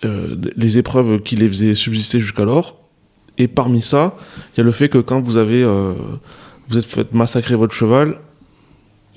[0.04, 2.78] euh, les épreuves qui les faisaient subsister jusqu'alors.
[3.38, 4.14] Et parmi ça,
[4.52, 5.64] il y a le fait que quand vous avez
[6.68, 8.18] vous êtes fait massacrer votre cheval,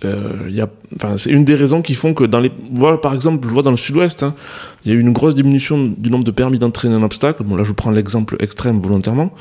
[0.05, 2.23] euh, c'est une des raisons qui font que
[2.97, 4.33] par exemple, je vois dans le sud-ouest, hein,
[4.85, 7.43] il y a eu une grosse diminution du nombre de permis d'entraîner un obstacle.
[7.43, 9.33] Bon, là, je prends l'exemple extrême volontairement,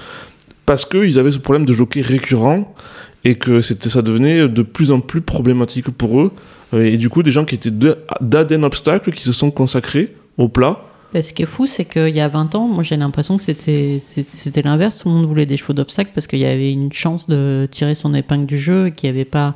[0.67, 2.75] parce qu'ils avaient ce problème de jockey récurrent
[3.25, 6.33] et que ça devenait de plus en plus problématique pour eux.
[6.75, 10.15] Euh, Et du coup, des gens qui étaient de- d'Aden obstacle qui se sont consacrés
[10.37, 10.81] au plat.
[11.13, 13.43] Bah, ce qui est fou, c'est qu'il y a 20 ans, moi j'ai l'impression que
[13.43, 14.99] c'était l'inverse.
[14.99, 17.95] Tout le monde voulait des chevaux d'obstacle parce qu'il y avait une chance de tirer
[17.95, 19.55] son épingle du jeu et qu'il n'y avait pas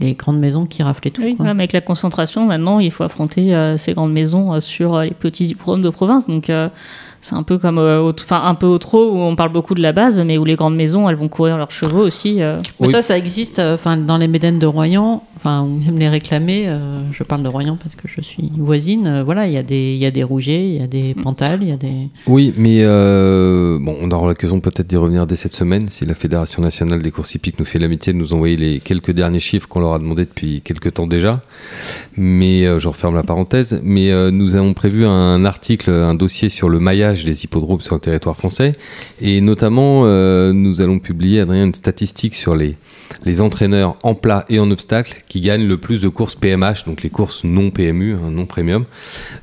[0.00, 1.22] les grandes maisons qui raflaient tout.
[1.22, 1.44] Oui, quoi.
[1.44, 4.94] voilà, mais avec la concentration, maintenant, il faut affronter euh, ces grandes maisons euh, sur
[4.94, 6.26] euh, les petits hippodromes de province.
[6.26, 6.68] Donc, euh,
[7.20, 9.82] c'est un peu comme, euh, enfin, un peu au trop où on parle beaucoup de
[9.82, 12.42] la base, mais où les grandes maisons, elles vont courir leurs chevaux aussi.
[12.42, 12.56] euh.
[12.80, 12.92] Mais Oui.
[12.92, 16.68] ça, ça existe euh, enfin, dans les Médènes de Royan, enfin, ou même les réclamer.
[16.68, 19.06] euh, je parle de Royan parce que je suis voisine.
[19.08, 21.68] euh, voilà, il y, a des- y a des il y a des pantales, il
[21.68, 22.08] y a des.
[22.28, 26.14] Oui, mais euh, bon, on aura l'occasion peut-être d'y revenir dès cette semaine si la
[26.14, 29.66] Fédération nationale des courses hippiques nous fait l'amitié de nous envoyer les quelques derniers chiffres
[29.68, 31.42] qu'on leur a demandé depuis quelques temps déjà.
[32.16, 33.80] Mais je referme la parenthèse.
[33.82, 38.00] Mais nous avons prévu un article, un dossier sur le maillage des hippodromes sur le
[38.00, 38.72] territoire français,
[39.20, 40.04] et notamment
[40.52, 42.76] nous allons publier Adrien une statistique sur les
[43.24, 47.02] les entraîneurs en plat et en obstacle qui gagnent le plus de courses PMH, donc
[47.02, 48.84] les courses non PMU, hein, non premium,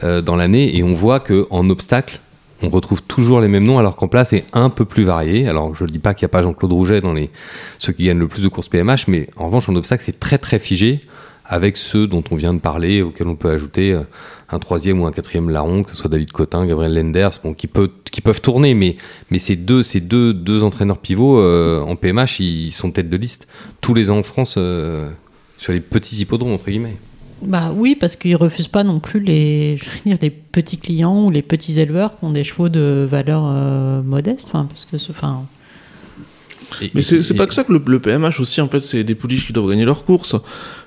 [0.03, 0.75] euh, dans l'année.
[0.77, 2.19] Et on voit que en obstacle,
[2.61, 5.47] on retrouve toujours les mêmes noms, alors qu'en plat, c'est un peu plus varié.
[5.47, 7.29] Alors, je ne dis pas qu'il n'y a pas Jean-Claude Rouget dans les
[7.77, 10.37] ceux qui gagnent le plus de courses PMH, mais en revanche, en obstacle, c'est très
[10.37, 11.01] très figé
[11.49, 14.03] avec ceux dont on vient de parler, auxquels on peut ajouter euh,
[14.49, 18.41] un troisième ou un quatrième larron, que ce soit David Cotin, Gabriel Lenders, qui, peuvent
[18.41, 18.97] tourner, mais,
[19.31, 23.17] mais ces deux, ces deux, deux entraîneurs pivots euh, en PMH, ils sont tête de
[23.17, 23.47] liste
[23.81, 25.09] tous les ans en France euh,
[25.57, 26.97] sur les petits hippodromes, entre guillemets.
[27.41, 29.79] Bah oui, parce qu'ils refusent pas non plus les,
[30.51, 33.43] petits clients ou les petits éleveurs qui ont des chevaux de valeur
[34.03, 34.49] modeste.
[34.51, 35.45] Parce que enfin,
[36.81, 39.15] Et- Mais c'est pas que ça que le, le PMH aussi, en fait, c'est des
[39.15, 40.35] pouliches qui doivent gagner leur course.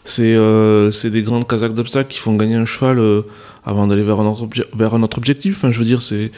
[0.04, 3.22] C'est euh, c'est des grandes casaques d'obstacles qui font gagner un cheval euh,
[3.64, 5.56] avant d'aller vers, un autre obje- vers un autre objectif.
[5.58, 6.32] Enfin, je veux dire, c'est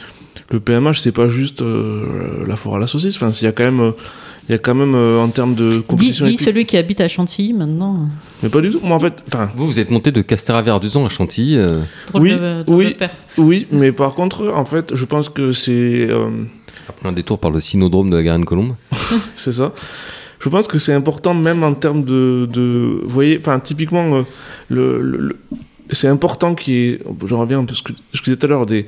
[0.50, 3.16] le PMH, c'est pas juste euh, la foire à la saucisse.
[3.16, 3.90] Enfin, il y a quand même, euh,
[4.48, 6.26] il y a quand même euh, en termes de Dis, compétition.
[6.26, 8.06] dis épique- celui qui habite à Chantilly maintenant.
[8.42, 8.80] Mais pas du tout.
[8.82, 11.56] Moi, en fait, enfin, Vous, vous êtes monté de Castéra-Verduzan à Chantilly.
[11.56, 11.80] euh,
[12.12, 12.94] Oui, de- oui.
[13.38, 16.28] oui, mais par contre, en fait, je pense que c'est euh,
[16.88, 18.74] après un détour par le synodrome de la Garenne-Colombe.
[19.36, 19.72] c'est ça.
[20.40, 24.22] Je pense que c'est important même en termes de, de vous voyez, enfin typiquement euh,
[24.68, 25.38] le,
[25.90, 28.46] c'est important qu'il y ait, je reviens un peu à ce que je disais tout
[28.46, 28.86] à l'heure, des,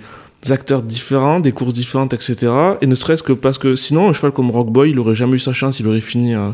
[0.49, 2.53] acteurs différents, des courses différentes, etc.
[2.81, 5.37] Et ne serait-ce que parce que sinon un cheval comme Rock Boy, il aurait jamais
[5.37, 6.51] eu sa chance, il aurait fini, euh,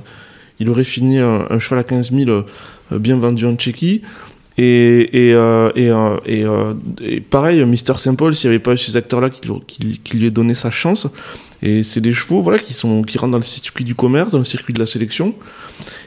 [0.61, 2.45] il aurait fini un, un cheval à 15 000 euh,
[2.93, 4.03] bien vendu en Tchéquie.
[4.59, 8.63] Et, et, euh, et, euh, et, euh, et pareil, Mister Saint Paul, s'il n'y avait
[8.63, 11.07] pas eu ces acteurs-là qui, lui- qui, qui lui aient donné sa chance,
[11.63, 14.39] et c'est des chevaux voilà, qui, sont, qui rentrent dans le circuit du commerce, dans
[14.39, 15.35] le circuit de la sélection.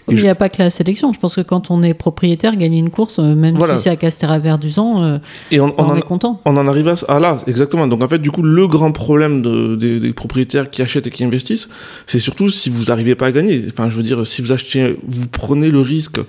[0.07, 1.11] Il n'y a pas que la sélection.
[1.13, 3.75] Je pense que quand on est propriétaire, gagner une course, même Voilà.
[3.77, 5.21] si c'est à Castéra-Verduzan, on,
[5.59, 6.39] on, on en, est content.
[6.45, 7.87] on en arrive à, ah là, exactement.
[7.87, 11.09] Donc en fait, du coup, le grand problème de- des, des propriétaires qui achètent et
[11.09, 11.67] qui investissent,
[12.05, 13.65] c'est surtout si vous n'arrivez pas à gagner.
[13.71, 16.19] Enfin, je veux dire, si vous achetez, vous prenez le risque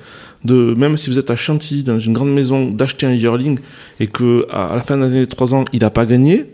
[0.47, 3.59] de, même si vous êtes à Chantilly, dans une grande maison, d'acheter un yearling
[4.01, 6.47] et que à, la fin des années 3 ans, il n'a pas gagné.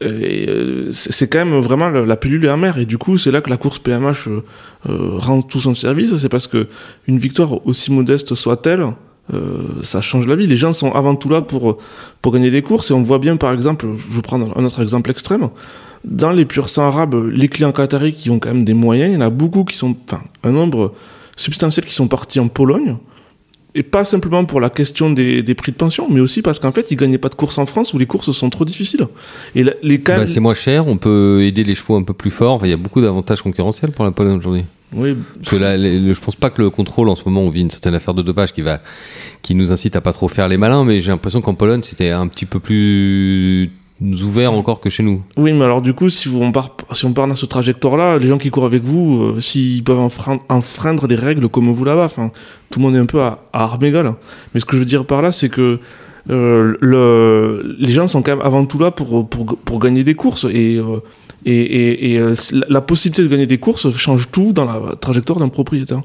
[0.00, 3.40] et, euh, C'est quand même vraiment la, pilule est amère et du coup c'est là
[3.40, 4.44] que la course PMH euh,
[4.88, 6.16] euh, rend tout son service.
[6.16, 6.68] C'est parce que
[7.06, 8.86] une victoire aussi modeste soit-elle,
[9.34, 10.46] euh, ça change la vie.
[10.46, 11.78] Les gens sont avant tout là pour
[12.22, 14.82] pour gagner des courses et on voit bien par exemple, je vais prendre un autre
[14.82, 15.48] exemple extrême.
[16.04, 19.14] Dans les purs sang arabes, les clients qataris qui ont quand même des moyens, il
[19.14, 20.94] y en a beaucoup qui sont, enfin un nombre
[21.38, 22.96] substantiel qui sont partis en Pologne.
[23.74, 26.72] Et pas simplement pour la question des, des prix de pension, mais aussi parce qu'en
[26.72, 29.06] fait, ils gagnaient pas de courses en France où les courses sont trop difficiles.
[29.54, 29.98] Et la- les.
[29.98, 32.54] Bah, c'est moins cher, on peut aider les chevaux un peu plus fort.
[32.54, 34.64] Enfin, il y a beaucoup d'avantages concurrentiels pour la Pologne aujourd'hui.
[34.96, 37.50] oui, Parce que là, les- je pense pas que le contrôle en ce moment, on
[37.50, 38.80] vit une certaine affaire de dopage qui va,
[39.42, 42.10] qui nous incite à pas trop faire les malins, mais j'ai l'impression qu'en Pologne, c'était
[42.10, 43.70] un petit peu plus
[44.00, 45.22] ouvert encore que chez nous.
[45.36, 48.18] Oui, mais alors du coup, si, vous, on part, si on part dans ce trajectoire-là,
[48.18, 51.84] les gens qui courent avec vous, euh, s'ils peuvent enfreindre, enfreindre les règles comme vous
[51.84, 52.30] là-bas, enfin,
[52.70, 54.14] tout le monde est un peu à, à armes égales.
[54.54, 55.80] Mais ce que je veux dire par là, c'est que
[56.30, 60.14] euh, le, les gens sont quand même avant tout là pour, pour, pour gagner des
[60.14, 60.46] courses.
[60.50, 61.00] Et, euh,
[61.44, 62.34] et, et, et, la,
[62.68, 66.02] la possibilité de gagner des courses change tout dans la trajectoire d'un propriétaire.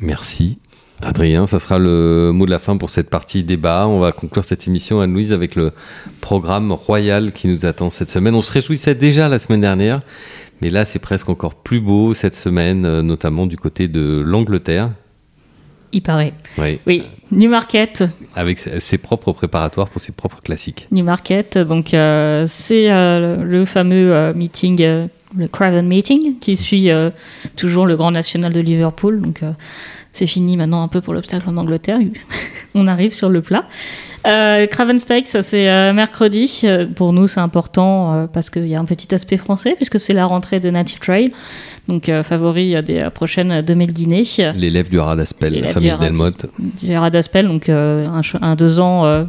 [0.00, 0.58] Merci.
[1.04, 3.86] Adrien, ça sera le mot de la fin pour cette partie débat.
[3.86, 5.72] On va conclure cette émission, Anne-Louise, avec le
[6.20, 8.34] programme royal qui nous attend cette semaine.
[8.34, 10.00] On se réjouissait déjà la semaine dernière,
[10.62, 14.90] mais là, c'est presque encore plus beau cette semaine, euh, notamment du côté de l'Angleterre.
[15.92, 16.32] Il paraît.
[16.58, 18.04] Oui, Oui, Newmarket.
[18.34, 20.88] avec ses propres préparatoires pour ses propres classiques.
[20.90, 24.82] Newmarket, donc euh, c'est euh, le fameux euh, meeting,
[25.36, 26.88] le Craven Meeting, qui suit
[27.56, 29.20] toujours le Grand National de Liverpool.
[29.20, 29.42] Donc
[30.14, 31.98] c'est fini maintenant un peu pour l'obstacle en Angleterre.
[32.74, 33.66] On arrive sur le plat.
[34.26, 36.60] Euh, Craven Stakes, ça, c'est euh, mercredi.
[36.64, 40.00] Euh, Pour nous, c'est important euh, parce qu'il y a un petit aspect français, puisque
[40.00, 41.32] c'est la rentrée de Native Trail.
[41.86, 44.24] Donc favori des prochaines 2000 dîners.
[44.56, 45.98] L'élève du Haras d'Aspel, la famille du.
[45.98, 46.46] Delmotte.
[46.82, 49.26] Gérard Daspel, donc un, deux ans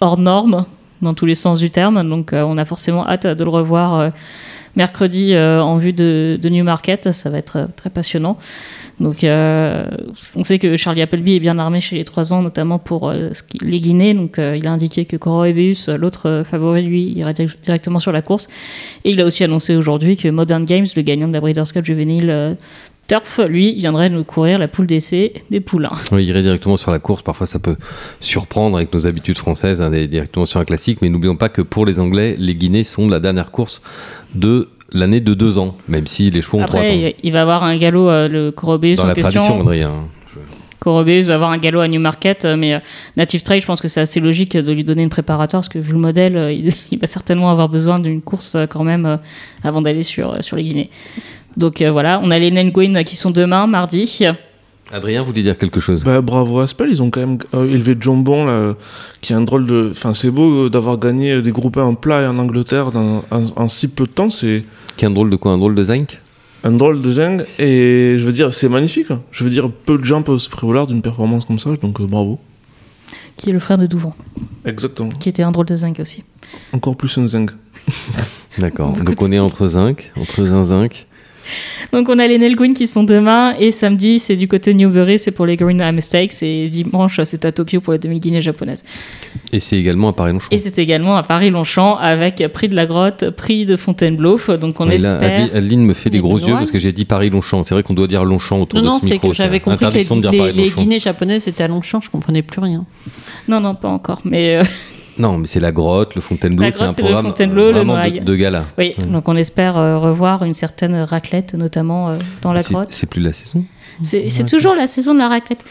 [0.00, 0.66] hors norme
[1.00, 2.06] dans tous les sens du terme.
[2.06, 4.12] Donc on a forcément hâte de le revoir
[4.76, 7.12] mercredi en vue de, de Newmarket.
[7.12, 8.36] Ça va être très passionnant.
[8.98, 9.84] Donc euh,
[10.36, 13.28] on sait que Charlie Appleby est bien armé chez les trois ans, notamment pour euh,
[13.60, 14.14] les Guinées.
[14.14, 18.12] Donc euh, il a indiqué que Coro Eveus, l'autre favori, lui, irait di- directement sur
[18.12, 18.48] la course.
[19.04, 21.84] Et il a aussi annoncé aujourd'hui que Modern Games, le gagnant de la Breeders' Cup
[21.84, 22.56] juvénile
[23.08, 25.92] Turf, lui, viendrait nous courir la poule d'essai des poulains.
[26.10, 27.22] Oui, il irait directement sur la course.
[27.22, 27.76] Parfois, ça peut
[28.18, 30.98] surprendre avec nos habitudes françaises, hein, directement sur un classique.
[31.02, 33.80] Mais n'oublions pas que pour les Anglais, les Guinées sont la dernière course
[34.34, 36.84] de l'année de deux ans, même si les chevaux ont trois ans.
[36.84, 39.60] Après, il- va avoir un galop, euh, le Corobeus Dans en la tradition, question.
[39.60, 40.04] Adrien.
[40.78, 42.78] Corobeus va avoir un galop à Newmarket, euh, mais euh,
[43.16, 45.78] Native Trail, je pense que c'est assez logique de lui donner une préparatoire, parce que
[45.78, 49.18] vu le modèle, euh, il, il va certainement avoir besoin d'une course quand même
[49.64, 50.90] avant d'aller sur, sur les Guinées.
[51.56, 54.26] Donc voilà, on a les Nenguin qui sont demain, mardi.
[54.92, 56.04] Adrien voulait dire quelque chose?
[56.04, 58.74] Bah, bravo à Spell, ils ont quand même euh, élevé Jambon, là,
[59.20, 59.88] qui est un drôle de.
[59.90, 63.44] Enfin, c'est beau euh, d'avoir gagné des groupes en plat et en Angleterre dans, en,
[63.56, 64.30] en si peu de temps.
[64.30, 64.62] C'est
[64.96, 66.20] Qu'un drôle de quoi Un drôle de zinc
[66.64, 69.10] un drôle de zing et je veux dire, c'est magnifique.
[69.12, 69.20] hein.
[69.30, 72.06] Je veux dire, peu de gens peuvent se prévaloir d'une performance comme ça, donc euh,
[72.06, 72.40] bravo.
[73.36, 74.16] qui est le frère de Douvant,
[74.64, 75.10] Exactement.
[75.10, 76.24] qui était un drôle de zinc aussi.
[76.72, 77.50] Encore plus un zing.
[78.58, 78.92] D'accord.
[78.96, 81.06] Donc on est entre zinc, entre zinc,
[81.92, 85.18] Donc on a les Nelgun qui sont demain et samedi c'est du côté de Newbury,
[85.18, 88.84] c'est pour les Green Mistakes et dimanche c'est à Tokyo pour les demi-guinées japonaises.
[89.52, 90.48] Et c'est également à Paris-Longchamp.
[90.50, 94.38] Et c'est également à Paris-Longchamp avec prix de la grotte, prix de Fontainebleau.
[94.60, 95.22] Donc on Et là, espère.
[95.44, 97.64] Adi- Adeline me fait des gros yeux parce que j'ai dit Paris-Longchamp.
[97.64, 99.28] C'est vrai qu'on doit dire Longchamp autour Non, de non, ce c'est micro.
[99.30, 100.70] que j'avais c'est compris que les, interdiction de dire les- les.
[100.70, 102.84] Guinées japonaises étaient à Longchamp, je comprenais plus rien.
[103.48, 104.20] Non, non, pas encore.
[104.24, 104.64] Mais euh,
[105.18, 107.98] Non, mais c'est la grotte, le Fontainebleau, c'est un le programme Fontainebleau, le vraiment de,
[107.98, 108.20] Noailles.
[108.20, 108.64] de gala.
[108.76, 109.04] oui, Ouais.
[109.06, 112.88] donc on espère euh, revoir une certaine raclette, notamment euh, dans la grotte.
[112.90, 113.64] C'est plus la saison.
[114.02, 115.64] C'est c'est toujours la saison de la raclette.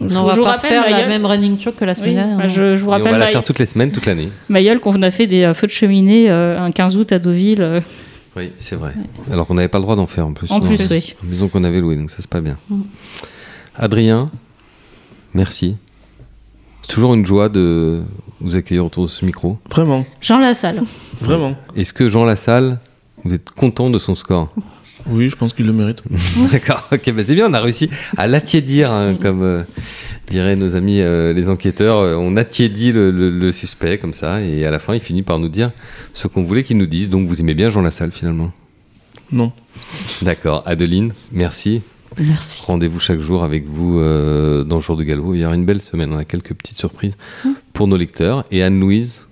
[0.00, 1.98] Non, je on va vous pas rappelle, faire la même running show que la Oui,
[1.98, 2.36] semaine dernière.
[2.36, 2.48] bah, hein.
[2.48, 4.28] je, je vous Et on va la faire toutes les semaines, toute l'année.
[4.48, 7.60] Mayol, qu'on a fait des euh, feux de cheminée euh, un 15 août à Deauville.
[7.62, 7.80] euh,
[8.36, 8.92] Oui, c'est vrai.
[9.32, 10.50] Alors qu'on n'avait pas le droit d'en faire en plus.
[10.52, 11.14] En plus, oui.
[11.24, 12.56] maison qu'on avait louée, donc ça c'est pas bien.
[12.70, 12.80] Mm.
[13.76, 14.30] Adrien,
[15.34, 15.76] merci.
[16.82, 18.02] C'est toujours une joie de
[18.42, 19.58] vous accueillir autour de ce micro.
[19.70, 20.82] Vraiment, Jean Lassalle.
[21.20, 21.56] vraiment.
[21.76, 22.78] Est-ce que Jean Lassalle,
[23.24, 24.52] vous êtes content de son score?
[25.10, 26.02] Oui, je pense qu'il le mérite.
[26.52, 29.62] D'accord, ok, bah c'est bien, on a réussi à l'attiédir, hein, comme euh,
[30.30, 31.98] diraient nos amis euh, les enquêteurs.
[31.98, 35.22] euh, on attiédit le, le- le suspect comme ça, et à la fin, il finit
[35.22, 35.72] par nous dire
[36.12, 37.10] ce qu'on voulait qu'il nous dise.
[37.10, 38.52] Donc, vous aimez bien Jean Lassalle finalement?
[39.32, 39.50] Non.
[40.22, 41.82] D'accord, Adeline, merci.
[42.18, 42.62] Merci.
[42.66, 45.34] Rendez-vous chaque jour avec vous euh, dans le jour de Galvo.
[45.34, 47.16] Il y aura une belle semaine, on a quelques petites surprises
[47.82, 48.44] pour nos lecteurs.
[48.52, 49.26] Et Anne-Louise,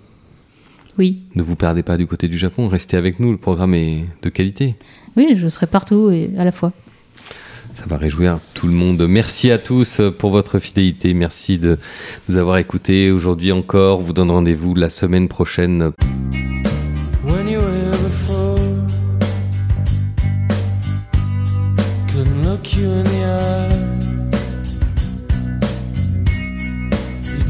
[0.98, 1.20] Oui.
[1.36, 4.28] ne vous perdez pas du côté du Japon, restez avec nous, le programme est de
[4.28, 4.74] qualité.
[5.16, 6.72] Oui, je serai partout et à la fois.
[7.74, 9.00] Ça va réjouir tout le monde.
[9.08, 11.14] Merci à tous pour votre fidélité.
[11.14, 11.78] Merci de
[12.28, 14.00] nous avoir écoutés aujourd'hui encore.
[14.00, 15.92] Vous donne rendez-vous la semaine prochaine.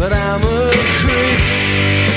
[0.00, 2.09] but I'm a creep.